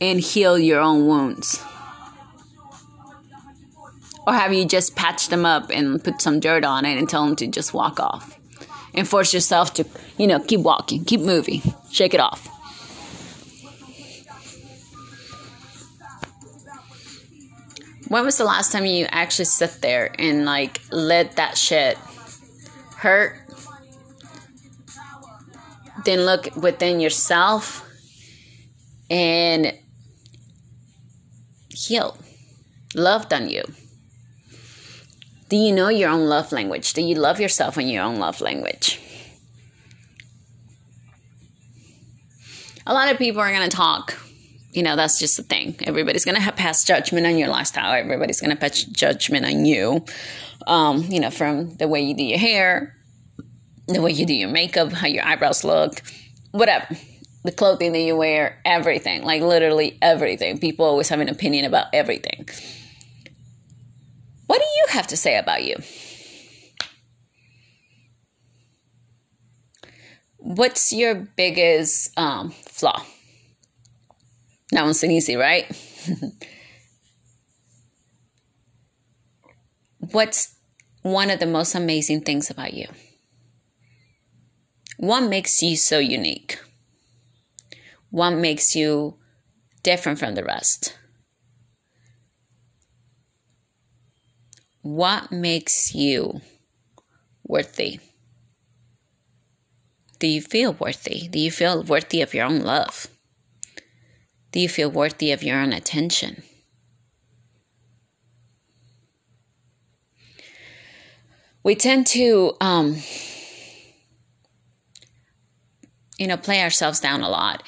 and 0.01 0.21
heal 0.21 0.59
your 0.59 0.81
own 0.81 1.07
wounds? 1.07 1.63
Or 4.27 4.35
have 4.35 4.53
you 4.53 4.67
just 4.67 4.95
patched 4.95 5.31
them 5.31 5.47
up 5.47 5.71
and 5.71 6.03
put 6.03 6.21
some 6.21 6.41
dirt 6.41 6.65
on 6.65 6.85
it 6.85 6.99
and 6.99 7.09
tell 7.09 7.25
them 7.25 7.37
to 7.37 7.47
just 7.47 7.73
walk 7.73 7.99
off? 7.99 8.39
And 8.93 9.09
force 9.09 9.33
yourself 9.33 9.75
to, 9.75 9.87
you 10.19 10.27
know, 10.27 10.41
keep 10.41 10.61
walking, 10.61 11.05
keep 11.05 11.21
moving, 11.21 11.63
shake 11.91 12.15
it 12.15 12.21
off. 12.21 12.49
When 18.09 18.25
was 18.25 18.39
the 18.39 18.45
last 18.45 18.71
time 18.71 18.87
you 18.87 19.07
actually 19.11 19.47
sit 19.47 19.83
there 19.83 20.15
and 20.19 20.45
like 20.45 20.81
let 20.91 21.37
that 21.37 21.59
shit 21.59 21.99
hurt 22.97 23.46
then 26.07 26.25
look 26.25 26.57
within 26.57 27.01
yourself 27.01 27.87
and 29.11 29.77
heal, 31.69 32.17
loved 32.95 33.33
on 33.33 33.51
you. 33.51 33.63
Do 35.49 35.57
you 35.57 35.73
know 35.73 35.89
your 35.89 36.11
own 36.11 36.27
love 36.27 36.51
language? 36.51 36.93
Do 36.93 37.03
you 37.03 37.15
love 37.15 37.39
yourself 37.39 37.79
in 37.79 37.89
your 37.89 38.03
own 38.03 38.17
love 38.17 38.41
language? 38.41 39.01
A 42.87 42.95
lot 42.95 43.11
of 43.11 43.19
people 43.19 43.41
are 43.41 43.51
going 43.51 43.69
to 43.69 43.77
talk. 43.77 44.17
You 44.73 44.83
know, 44.83 44.97
that's 44.97 45.19
just 45.19 45.37
the 45.37 45.43
thing. 45.43 45.77
Everybody's 45.85 46.25
going 46.25 46.41
to 46.41 46.53
pass 46.53 46.85
judgment 46.85 47.27
on 47.27 47.39
your 47.39 47.49
lifestyle. 47.49 47.93
Everybody's 47.93 48.41
going 48.41 48.51
to 48.51 48.57
pass 48.57 48.83
judgment 48.83 49.47
on 49.47 49.65
you. 49.65 50.05
Um, 50.67 51.03
you 51.05 51.21
know, 51.21 51.31
from 51.31 51.77
the 51.77 51.89
way 51.89 52.03
you 52.03 52.15
do 52.15 52.25
your 52.25 52.39
hair, 52.39 52.96
the 53.87 54.03
way 54.03 54.11
you 54.11 54.27
do 54.27 54.35
your 54.35 54.49
makeup, 54.49 54.93
how 54.93 55.07
your 55.07 55.25
eyebrows 55.25 55.65
look, 55.65 56.03
whatever. 56.51 56.97
The 57.45 57.53
clothing 57.53 57.93
that 57.93 58.01
you 58.01 58.17
wear, 58.17 58.61
everything. 58.65 59.23
Like 59.23 59.41
literally 59.41 59.99
everything. 60.03 60.59
People 60.59 60.85
always 60.85 61.09
have 61.11 61.21
an 61.21 61.29
opinion 61.29 61.65
about 61.65 61.87
everything. 61.93 62.49
What 64.47 64.59
do 64.59 64.65
you 64.65 64.87
have 64.91 65.07
to 65.09 65.17
say 65.17 65.39
about 65.39 65.63
you? 65.65 65.77
What's 70.39 70.93
your 70.93 71.15
biggest 71.15 72.17
um, 72.19 72.51
flaw? 72.51 73.05
That 74.73 74.85
one's 74.85 75.03
an 75.03 75.11
easy, 75.11 75.37
right? 75.37 75.67
What's 79.99 80.55
one 81.03 81.31
of 81.31 81.41
the 81.41 81.47
most 81.47 81.75
amazing 81.75 82.21
things 82.23 82.51
about 82.51 82.75
you? 82.75 82.87
What 84.97 85.29
makes 85.29 85.63
you 85.63 85.77
so 85.77 85.99
unique? 85.99 86.59
What 88.11 88.31
makes 88.31 88.75
you 88.75 89.19
different 89.83 90.19
from 90.19 90.35
the 90.35 90.45
rest? 90.45 90.97
What 94.81 95.31
makes 95.31 95.95
you 95.95 96.41
worthy? 97.45 98.01
Do 100.19 100.27
you 100.27 100.41
feel 100.41 100.73
worthy? 100.73 101.29
Do 101.29 101.39
you 101.39 101.51
feel 101.51 101.83
worthy 101.83 102.23
of 102.23 102.33
your 102.33 102.47
own 102.47 102.61
love? 102.61 103.09
Do 104.53 104.61
you 104.61 104.69
feel 104.69 104.91
worthy 104.91 105.31
of 105.33 105.43
your 105.43 105.59
own 105.59 105.75
attention? 105.75 106.43
We 111.63 111.75
tend 111.75 112.07
to, 112.09 112.57
um, 112.61 113.03
you 116.19 116.27
know, 116.27 116.37
play 116.37 116.63
ourselves 116.63 117.01
down 117.01 117.23
a 117.23 117.29
lot, 117.29 117.63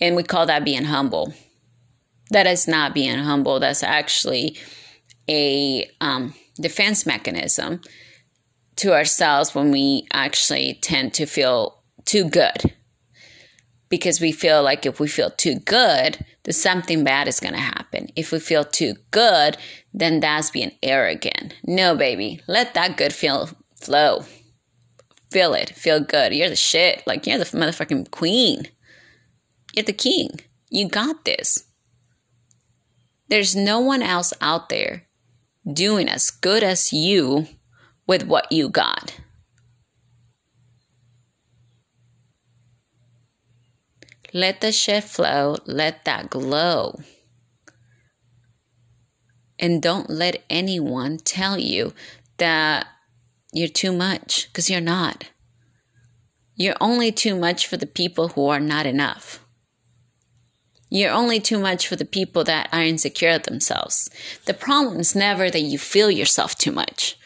and 0.00 0.16
we 0.16 0.22
call 0.22 0.46
that 0.46 0.64
being 0.64 0.84
humble. 0.84 1.34
That 2.30 2.46
is 2.46 2.68
not 2.68 2.94
being 2.94 3.18
humble. 3.18 3.60
That's 3.60 3.82
actually 3.82 4.56
a 5.28 5.90
um, 6.00 6.34
defense 6.60 7.06
mechanism 7.06 7.80
to 8.76 8.94
ourselves 8.94 9.54
when 9.54 9.70
we 9.70 10.06
actually 10.12 10.78
tend 10.80 11.12
to 11.14 11.26
feel 11.26 11.82
too 12.04 12.28
good. 12.28 12.74
Because 13.88 14.20
we 14.20 14.30
feel 14.30 14.62
like 14.62 14.86
if 14.86 15.00
we 15.00 15.08
feel 15.08 15.30
too 15.30 15.58
good, 15.58 16.24
then 16.44 16.52
something 16.54 17.02
bad 17.02 17.26
is 17.26 17.40
going 17.40 17.54
to 17.54 17.60
happen. 17.60 18.08
If 18.14 18.30
we 18.30 18.38
feel 18.38 18.64
too 18.64 18.94
good, 19.10 19.56
then 19.92 20.20
that's 20.20 20.50
being 20.50 20.72
arrogant. 20.82 21.54
No, 21.64 21.96
baby, 21.96 22.40
let 22.46 22.74
that 22.74 22.96
good 22.96 23.12
feel 23.12 23.50
flow. 23.80 24.24
Feel 25.30 25.54
it. 25.54 25.70
Feel 25.70 26.00
good. 26.00 26.34
You're 26.34 26.48
the 26.48 26.56
shit. 26.56 27.02
Like, 27.06 27.26
you're 27.26 27.38
the 27.38 27.44
motherfucking 27.44 28.10
queen. 28.10 28.68
You're 29.74 29.84
the 29.84 29.92
king. 29.92 30.40
You 30.70 30.88
got 30.88 31.24
this. 31.24 31.64
There's 33.28 33.54
no 33.54 33.78
one 33.78 34.02
else 34.02 34.32
out 34.40 34.68
there 34.68 35.06
doing 35.72 36.08
as 36.08 36.30
good 36.30 36.64
as 36.64 36.92
you 36.92 37.46
with 38.06 38.24
what 38.24 38.50
you 38.50 38.68
got. 38.68 39.20
Let 44.32 44.60
the 44.60 44.72
shit 44.72 45.04
flow, 45.04 45.56
let 45.66 46.04
that 46.04 46.30
glow. 46.30 47.00
And 49.58 49.82
don't 49.82 50.08
let 50.08 50.42
anyone 50.48 51.18
tell 51.18 51.58
you 51.58 51.92
that 52.38 52.86
you're 53.52 53.68
too 53.68 53.92
much, 53.92 54.48
because 54.48 54.70
you're 54.70 54.80
not. 54.80 55.30
You're 56.54 56.76
only 56.80 57.10
too 57.10 57.36
much 57.36 57.66
for 57.66 57.76
the 57.76 57.86
people 57.86 58.28
who 58.28 58.48
are 58.48 58.60
not 58.60 58.86
enough. 58.86 59.44
You're 60.90 61.12
only 61.12 61.40
too 61.40 61.58
much 61.58 61.86
for 61.86 61.96
the 61.96 62.04
people 62.04 62.44
that 62.44 62.68
are 62.72 62.82
insecure 62.82 63.30
of 63.30 63.44
themselves. 63.44 64.10
The 64.46 64.54
problem 64.54 65.00
is 65.00 65.14
never 65.14 65.50
that 65.50 65.60
you 65.60 65.78
feel 65.78 66.10
yourself 66.10 66.56
too 66.56 66.72
much. 66.72 67.16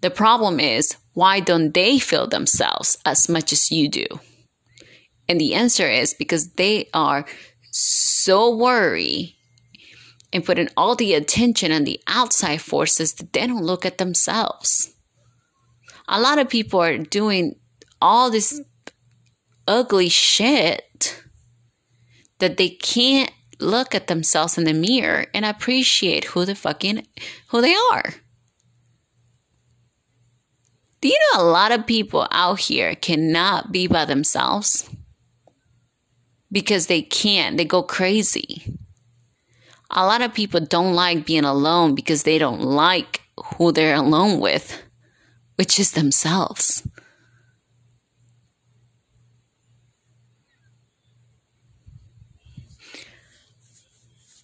The 0.00 0.10
problem 0.10 0.58
is, 0.58 0.96
why 1.12 1.40
don't 1.40 1.74
they 1.74 1.98
feel 1.98 2.26
themselves 2.26 2.96
as 3.04 3.28
much 3.28 3.52
as 3.52 3.70
you 3.70 3.88
do? 3.88 4.06
And 5.28 5.40
the 5.40 5.54
answer 5.54 5.88
is 5.88 6.14
because 6.14 6.52
they 6.52 6.88
are 6.94 7.26
so 7.70 8.54
worried 8.56 9.36
and 10.32 10.44
putting 10.44 10.68
all 10.76 10.94
the 10.94 11.14
attention 11.14 11.72
on 11.72 11.84
the 11.84 12.00
outside 12.06 12.60
forces 12.62 13.14
that 13.14 13.32
they 13.32 13.46
don't 13.46 13.62
look 13.62 13.84
at 13.84 13.98
themselves. 13.98 14.94
A 16.08 16.20
lot 16.20 16.38
of 16.38 16.48
people 16.48 16.80
are 16.80 16.98
doing 16.98 17.54
all 18.00 18.30
this 18.30 18.60
ugly 19.66 20.08
shit 20.08 21.22
that 22.38 22.56
they 22.56 22.70
can't 22.70 23.30
look 23.60 23.94
at 23.94 24.06
themselves 24.06 24.56
in 24.56 24.64
the 24.64 24.72
mirror 24.72 25.26
and 25.34 25.44
appreciate 25.44 26.24
who 26.24 26.44
the 26.44 26.54
fucking 26.54 27.06
who 27.48 27.60
they 27.60 27.74
are. 27.92 28.14
Do 31.00 31.08
you 31.08 31.18
know 31.32 31.42
a 31.42 31.44
lot 31.44 31.70
of 31.70 31.86
people 31.86 32.26
out 32.30 32.60
here 32.60 32.94
cannot 32.94 33.70
be 33.70 33.86
by 33.86 34.04
themselves? 34.04 34.88
Because 36.50 36.86
they 36.86 37.02
can't, 37.02 37.56
they 37.56 37.64
go 37.64 37.82
crazy. 37.82 38.78
A 39.90 40.04
lot 40.04 40.22
of 40.22 40.34
people 40.34 40.60
don't 40.60 40.94
like 40.94 41.26
being 41.26 41.44
alone 41.44 41.94
because 41.94 42.22
they 42.22 42.38
don't 42.38 42.60
like 42.60 43.20
who 43.56 43.70
they're 43.70 43.94
alone 43.94 44.40
with, 44.40 44.82
which 45.58 45.78
is 45.78 45.92
themselves. 45.92 46.86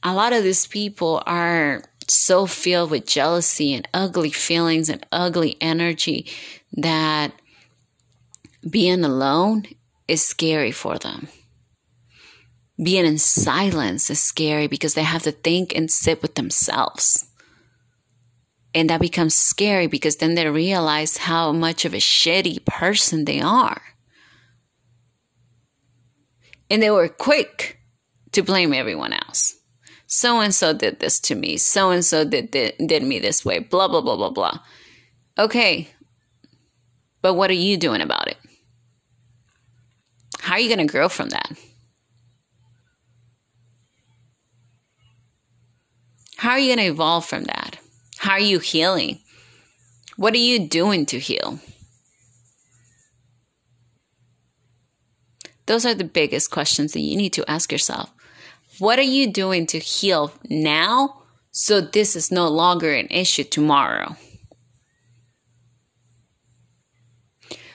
a 0.05 0.12
lot 0.12 0.35
of 0.35 0.44
these 0.44 0.66
people 0.66 1.22
are 1.27 1.83
so 2.07 2.46
filled 2.46 2.90
with 2.90 3.07
jealousy 3.07 3.72
and 3.72 3.88
ugly 3.94 4.31
feelings 4.31 4.90
and 4.90 5.05
ugly 5.11 5.57
energy 5.61 6.31
that 6.74 7.33
being 8.68 9.03
alone 9.03 9.64
is 10.07 10.22
scary 10.22 10.70
for 10.70 10.98
them. 10.98 11.29
Being 12.83 13.07
in 13.07 13.18
silence 13.18 14.11
is 14.11 14.22
scary 14.22 14.66
because 14.66 14.92
they 14.92 15.03
have 15.03 15.22
to 15.22 15.33
think 15.33 15.74
and 15.74 15.90
sit 15.90 16.20
with 16.20 16.35
themselves. 16.35 17.27
And 18.74 18.90
that 18.90 19.00
becomes 19.00 19.34
scary 19.34 19.87
because 19.87 20.16
then 20.16 20.34
they 20.34 20.48
realize 20.48 21.16
how 21.16 21.52
much 21.52 21.84
of 21.84 21.94
a 21.94 21.98
shitty 21.98 22.64
person 22.64 23.24
they 23.24 23.40
are. 23.40 23.82
And 26.68 26.82
they 26.82 26.90
were 26.90 27.08
quick 27.08 27.78
to 28.32 28.42
blame 28.42 28.72
everyone 28.74 29.12
else 29.12 29.54
so 30.14 30.40
and 30.40 30.54
so 30.54 30.72
did 30.72 31.00
this 31.00 31.18
to 31.20 31.34
me, 31.34 31.56
so 31.56 31.90
and 31.90 32.04
so 32.04 32.24
did, 32.24 32.52
did 32.52 32.74
did 32.87 33.02
me 33.02 33.18
this 33.18 33.44
way, 33.44 33.58
blah 33.58 33.88
blah 33.88 34.00
blah 34.00 34.16
blah 34.16 34.30
blah. 34.30 34.60
Okay. 35.38 35.88
But 37.20 37.34
what 37.34 37.50
are 37.50 37.54
you 37.54 37.76
doing 37.76 38.00
about 38.00 38.28
it? 38.28 38.37
How 40.38 40.54
are 40.54 40.60
you 40.60 40.68
going 40.68 40.87
to 40.87 40.92
grow 40.92 41.08
from 41.08 41.30
that? 41.30 41.52
How 46.37 46.50
are 46.50 46.58
you 46.58 46.68
going 46.68 46.87
to 46.87 46.92
evolve 46.92 47.24
from 47.24 47.44
that? 47.44 47.78
How 48.24 48.32
are 48.32 48.40
you 48.40 48.58
healing? 48.58 49.18
What 50.16 50.32
are 50.32 50.38
you 50.38 50.66
doing 50.66 51.04
to 51.06 51.18
heal? 51.18 51.58
Those 55.66 55.84
are 55.84 55.92
the 55.92 56.04
biggest 56.04 56.50
questions 56.50 56.94
that 56.94 57.00
you 57.00 57.18
need 57.18 57.34
to 57.34 57.44
ask 57.50 57.70
yourself. 57.70 58.10
What 58.78 58.98
are 58.98 59.02
you 59.02 59.30
doing 59.30 59.66
to 59.66 59.78
heal 59.78 60.32
now 60.48 61.20
so 61.50 61.82
this 61.82 62.16
is 62.16 62.32
no 62.32 62.48
longer 62.48 62.94
an 62.94 63.08
issue 63.08 63.44
tomorrow? 63.44 64.16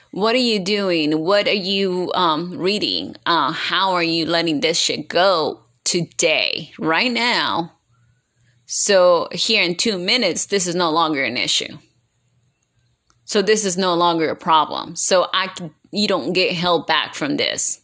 What 0.09 0.33
are 0.33 0.39
you 0.39 0.57
doing? 0.57 1.19
What 1.19 1.47
are 1.47 1.53
you 1.53 2.12
um, 2.15 2.57
reading? 2.57 3.15
Uh, 3.23 3.51
how 3.51 3.91
are 3.91 4.01
you 4.01 4.25
letting 4.25 4.62
this 4.62 4.79
shit 4.79 5.09
go 5.09 5.59
today, 5.83 6.71
right 6.79 7.12
now? 7.12 7.78
So, 8.71 9.29
here 9.32 9.63
in 9.63 9.73
two 9.73 9.97
minutes, 9.97 10.45
this 10.45 10.67
is 10.67 10.75
no 10.75 10.91
longer 10.91 11.23
an 11.23 11.37
issue. 11.37 11.79
So, 13.25 13.41
this 13.41 13.65
is 13.65 13.79
no 13.79 13.96
longer 13.96 14.29
a 14.29 14.35
problem. 14.35 14.96
So, 14.96 15.25
I 15.33 15.50
you 15.91 16.08
don't 16.08 16.33
get 16.33 16.54
held 16.54 16.85
back 16.85 17.15
from 17.15 17.37
this. 17.37 17.81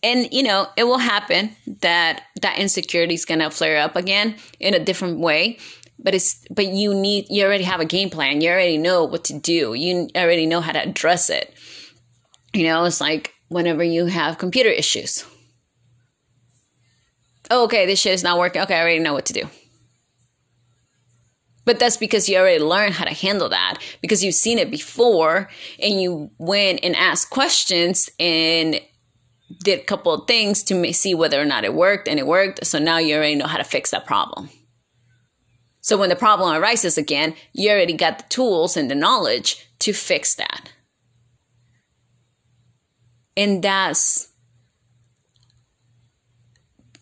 And 0.00 0.32
you 0.32 0.44
know 0.44 0.68
it 0.76 0.84
will 0.84 0.98
happen 0.98 1.56
that 1.80 2.22
that 2.40 2.56
insecurity 2.56 3.14
is 3.14 3.24
going 3.24 3.40
to 3.40 3.50
flare 3.50 3.82
up 3.82 3.96
again 3.96 4.36
in 4.60 4.74
a 4.74 4.84
different 4.84 5.18
way 5.18 5.58
but 5.98 6.14
it's 6.14 6.44
but 6.52 6.68
you 6.68 6.94
need 6.94 7.26
you 7.28 7.44
already 7.44 7.64
have 7.64 7.80
a 7.80 7.84
game 7.84 8.08
plan. 8.08 8.40
You 8.40 8.50
already 8.50 8.78
know 8.78 9.02
what 9.02 9.24
to 9.24 9.36
do. 9.36 9.74
You 9.74 10.08
already 10.14 10.46
know 10.46 10.60
how 10.60 10.70
to 10.70 10.80
address 10.80 11.30
it. 11.30 11.52
You 12.54 12.62
know 12.62 12.84
it's 12.84 13.00
like 13.00 13.34
whenever 13.48 13.82
you 13.82 14.06
have 14.06 14.38
computer 14.38 14.70
issues. 14.70 15.24
Oh, 17.50 17.64
okay 17.64 17.86
this 17.86 17.98
shit 17.98 18.14
is 18.14 18.22
not 18.22 18.38
working. 18.38 18.62
Okay 18.62 18.76
i 18.76 18.80
already 18.80 19.00
know 19.00 19.14
what 19.14 19.26
to 19.26 19.32
do 19.32 19.48
but 21.68 21.78
that's 21.78 21.98
because 21.98 22.30
you 22.30 22.38
already 22.38 22.64
learned 22.64 22.94
how 22.94 23.04
to 23.04 23.12
handle 23.12 23.50
that 23.50 23.76
because 24.00 24.24
you've 24.24 24.34
seen 24.34 24.58
it 24.58 24.70
before 24.70 25.50
and 25.78 26.00
you 26.00 26.30
went 26.38 26.80
and 26.82 26.96
asked 26.96 27.28
questions 27.28 28.08
and 28.18 28.80
did 29.62 29.80
a 29.80 29.84
couple 29.84 30.14
of 30.14 30.26
things 30.26 30.62
to 30.62 30.92
see 30.94 31.14
whether 31.14 31.38
or 31.38 31.44
not 31.44 31.64
it 31.66 31.74
worked 31.74 32.08
and 32.08 32.18
it 32.18 32.26
worked. 32.26 32.66
So 32.66 32.78
now 32.78 32.96
you 32.96 33.14
already 33.14 33.34
know 33.34 33.46
how 33.46 33.58
to 33.58 33.64
fix 33.64 33.90
that 33.90 34.06
problem. 34.06 34.48
So 35.82 35.98
when 35.98 36.08
the 36.08 36.16
problem 36.16 36.56
arises 36.56 36.96
again, 36.96 37.34
you 37.52 37.70
already 37.70 37.92
got 37.92 38.16
the 38.16 38.24
tools 38.30 38.74
and 38.74 38.90
the 38.90 38.94
knowledge 38.94 39.68
to 39.80 39.92
fix 39.92 40.36
that. 40.36 40.72
And 43.36 43.62
that's 43.62 44.30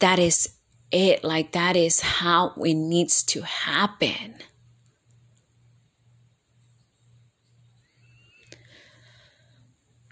that 0.01 0.19
is 0.19 0.57
it 0.91 1.23
like 1.23 1.53
that 1.53 1.77
is 1.77 2.01
how 2.01 2.53
it 2.57 2.75
needs 2.75 3.23
to 3.27 3.43
happen. 3.43 4.35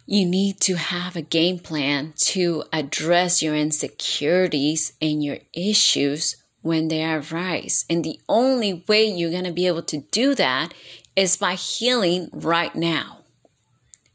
You 0.06 0.26
need 0.26 0.60
to 0.60 0.74
have 0.74 1.16
a 1.16 1.22
game 1.22 1.58
plan 1.58 2.12
to 2.26 2.64
address 2.72 3.42
your 3.42 3.54
insecurities 3.54 4.92
and 5.00 5.24
your 5.24 5.38
issues 5.54 6.36
when 6.60 6.88
they 6.88 7.04
arise. 7.04 7.86
And 7.88 8.04
the 8.04 8.20
only 8.28 8.84
way 8.86 9.06
you're 9.06 9.30
going 9.30 9.44
to 9.44 9.52
be 9.52 9.66
able 9.66 9.82
to 9.84 9.98
do 10.10 10.34
that 10.34 10.74
is 11.16 11.36
by 11.36 11.54
healing 11.54 12.28
right 12.32 12.74
now. 12.74 13.20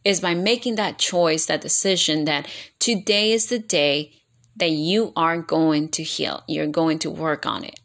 Is 0.05 0.21
by 0.21 0.33
making 0.33 0.75
that 0.75 0.97
choice, 0.97 1.45
that 1.47 1.61
decision 1.61 2.25
that 2.25 2.47
today 2.79 3.31
is 3.31 3.47
the 3.47 3.59
day 3.59 4.13
that 4.55 4.71
you 4.71 5.11
are 5.15 5.41
going 5.41 5.89
to 5.89 6.03
heal. 6.03 6.43
You're 6.47 6.67
going 6.67 6.99
to 6.99 7.09
work 7.09 7.45
on 7.45 7.63
it. 7.63 7.79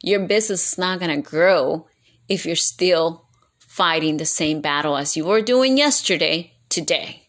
Your 0.00 0.20
business 0.20 0.72
is 0.72 0.78
not 0.78 1.00
going 1.00 1.14
to 1.22 1.28
grow 1.28 1.86
if 2.28 2.46
you're 2.46 2.56
still 2.56 3.26
fighting 3.58 4.16
the 4.16 4.26
same 4.26 4.60
battle 4.60 4.96
as 4.96 5.16
you 5.16 5.24
were 5.24 5.42
doing 5.42 5.76
yesterday, 5.76 6.52
today. 6.68 7.21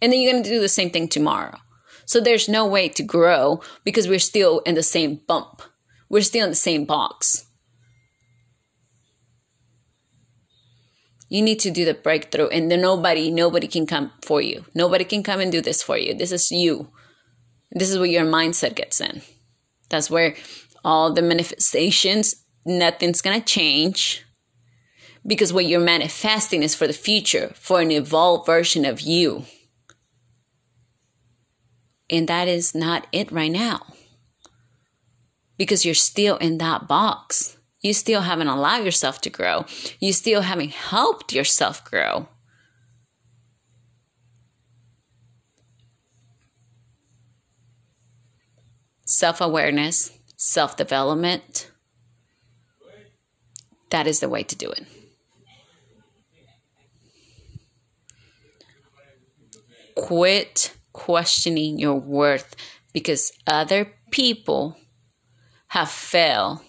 And 0.00 0.12
then 0.12 0.20
you're 0.20 0.32
going 0.32 0.42
to 0.42 0.48
do 0.48 0.60
the 0.60 0.68
same 0.68 0.90
thing 0.90 1.08
tomorrow. 1.08 1.58
So 2.06 2.20
there's 2.20 2.48
no 2.48 2.66
way 2.66 2.88
to 2.90 3.02
grow 3.02 3.60
because 3.84 4.08
we're 4.08 4.18
still 4.18 4.60
in 4.60 4.74
the 4.74 4.82
same 4.82 5.20
bump. 5.26 5.62
We're 6.08 6.22
still 6.22 6.44
in 6.44 6.50
the 6.50 6.56
same 6.56 6.84
box. 6.84 7.46
You 11.28 11.42
need 11.42 11.58
to 11.60 11.70
do 11.70 11.84
the 11.84 11.94
breakthrough 11.94 12.48
and 12.48 12.70
then 12.70 12.82
nobody 12.82 13.30
nobody 13.30 13.66
can 13.66 13.86
come 13.86 14.12
for 14.22 14.40
you. 14.40 14.66
Nobody 14.74 15.04
can 15.04 15.22
come 15.22 15.40
and 15.40 15.50
do 15.50 15.60
this 15.60 15.82
for 15.82 15.96
you. 15.96 16.14
This 16.14 16.30
is 16.30 16.52
you. 16.52 16.92
This 17.72 17.90
is 17.90 17.98
where 17.98 18.06
your 18.06 18.24
mindset 18.24 18.76
gets 18.76 19.00
in. 19.00 19.22
That's 19.88 20.10
where 20.10 20.36
all 20.84 21.12
the 21.12 21.22
manifestations, 21.22 22.36
nothing's 22.64 23.22
going 23.22 23.40
to 23.40 23.44
change 23.44 24.24
because 25.26 25.52
what 25.52 25.66
you're 25.66 25.80
manifesting 25.80 26.62
is 26.62 26.74
for 26.74 26.86
the 26.86 26.92
future, 26.92 27.52
for 27.54 27.80
an 27.80 27.90
evolved 27.90 28.46
version 28.46 28.84
of 28.84 29.00
you. 29.00 29.44
And 32.10 32.28
that 32.28 32.48
is 32.48 32.74
not 32.74 33.06
it 33.12 33.32
right 33.32 33.50
now 33.50 33.80
because 35.56 35.84
you're 35.84 35.94
still 35.94 36.36
in 36.36 36.58
that 36.58 36.86
box. 36.86 37.56
You 37.80 37.92
still 37.92 38.22
haven't 38.22 38.48
allowed 38.48 38.84
yourself 38.84 39.20
to 39.22 39.30
grow. 39.30 39.66
You 40.00 40.12
still 40.12 40.42
haven't 40.42 40.70
helped 40.70 41.32
yourself 41.32 41.84
grow. 41.84 42.28
self 49.04 49.40
awareness, 49.40 50.10
self 50.36 50.76
development. 50.76 51.70
That 53.90 54.06
is 54.06 54.20
the 54.20 54.28
way 54.28 54.42
to 54.42 54.56
do 54.56 54.70
it. 54.70 54.84
Quit 59.94 60.73
questioning 60.94 61.78
your 61.78 61.96
worth 62.00 62.56
because 62.94 63.32
other 63.46 63.92
people 64.10 64.78
have 65.68 65.90
failed 65.90 66.60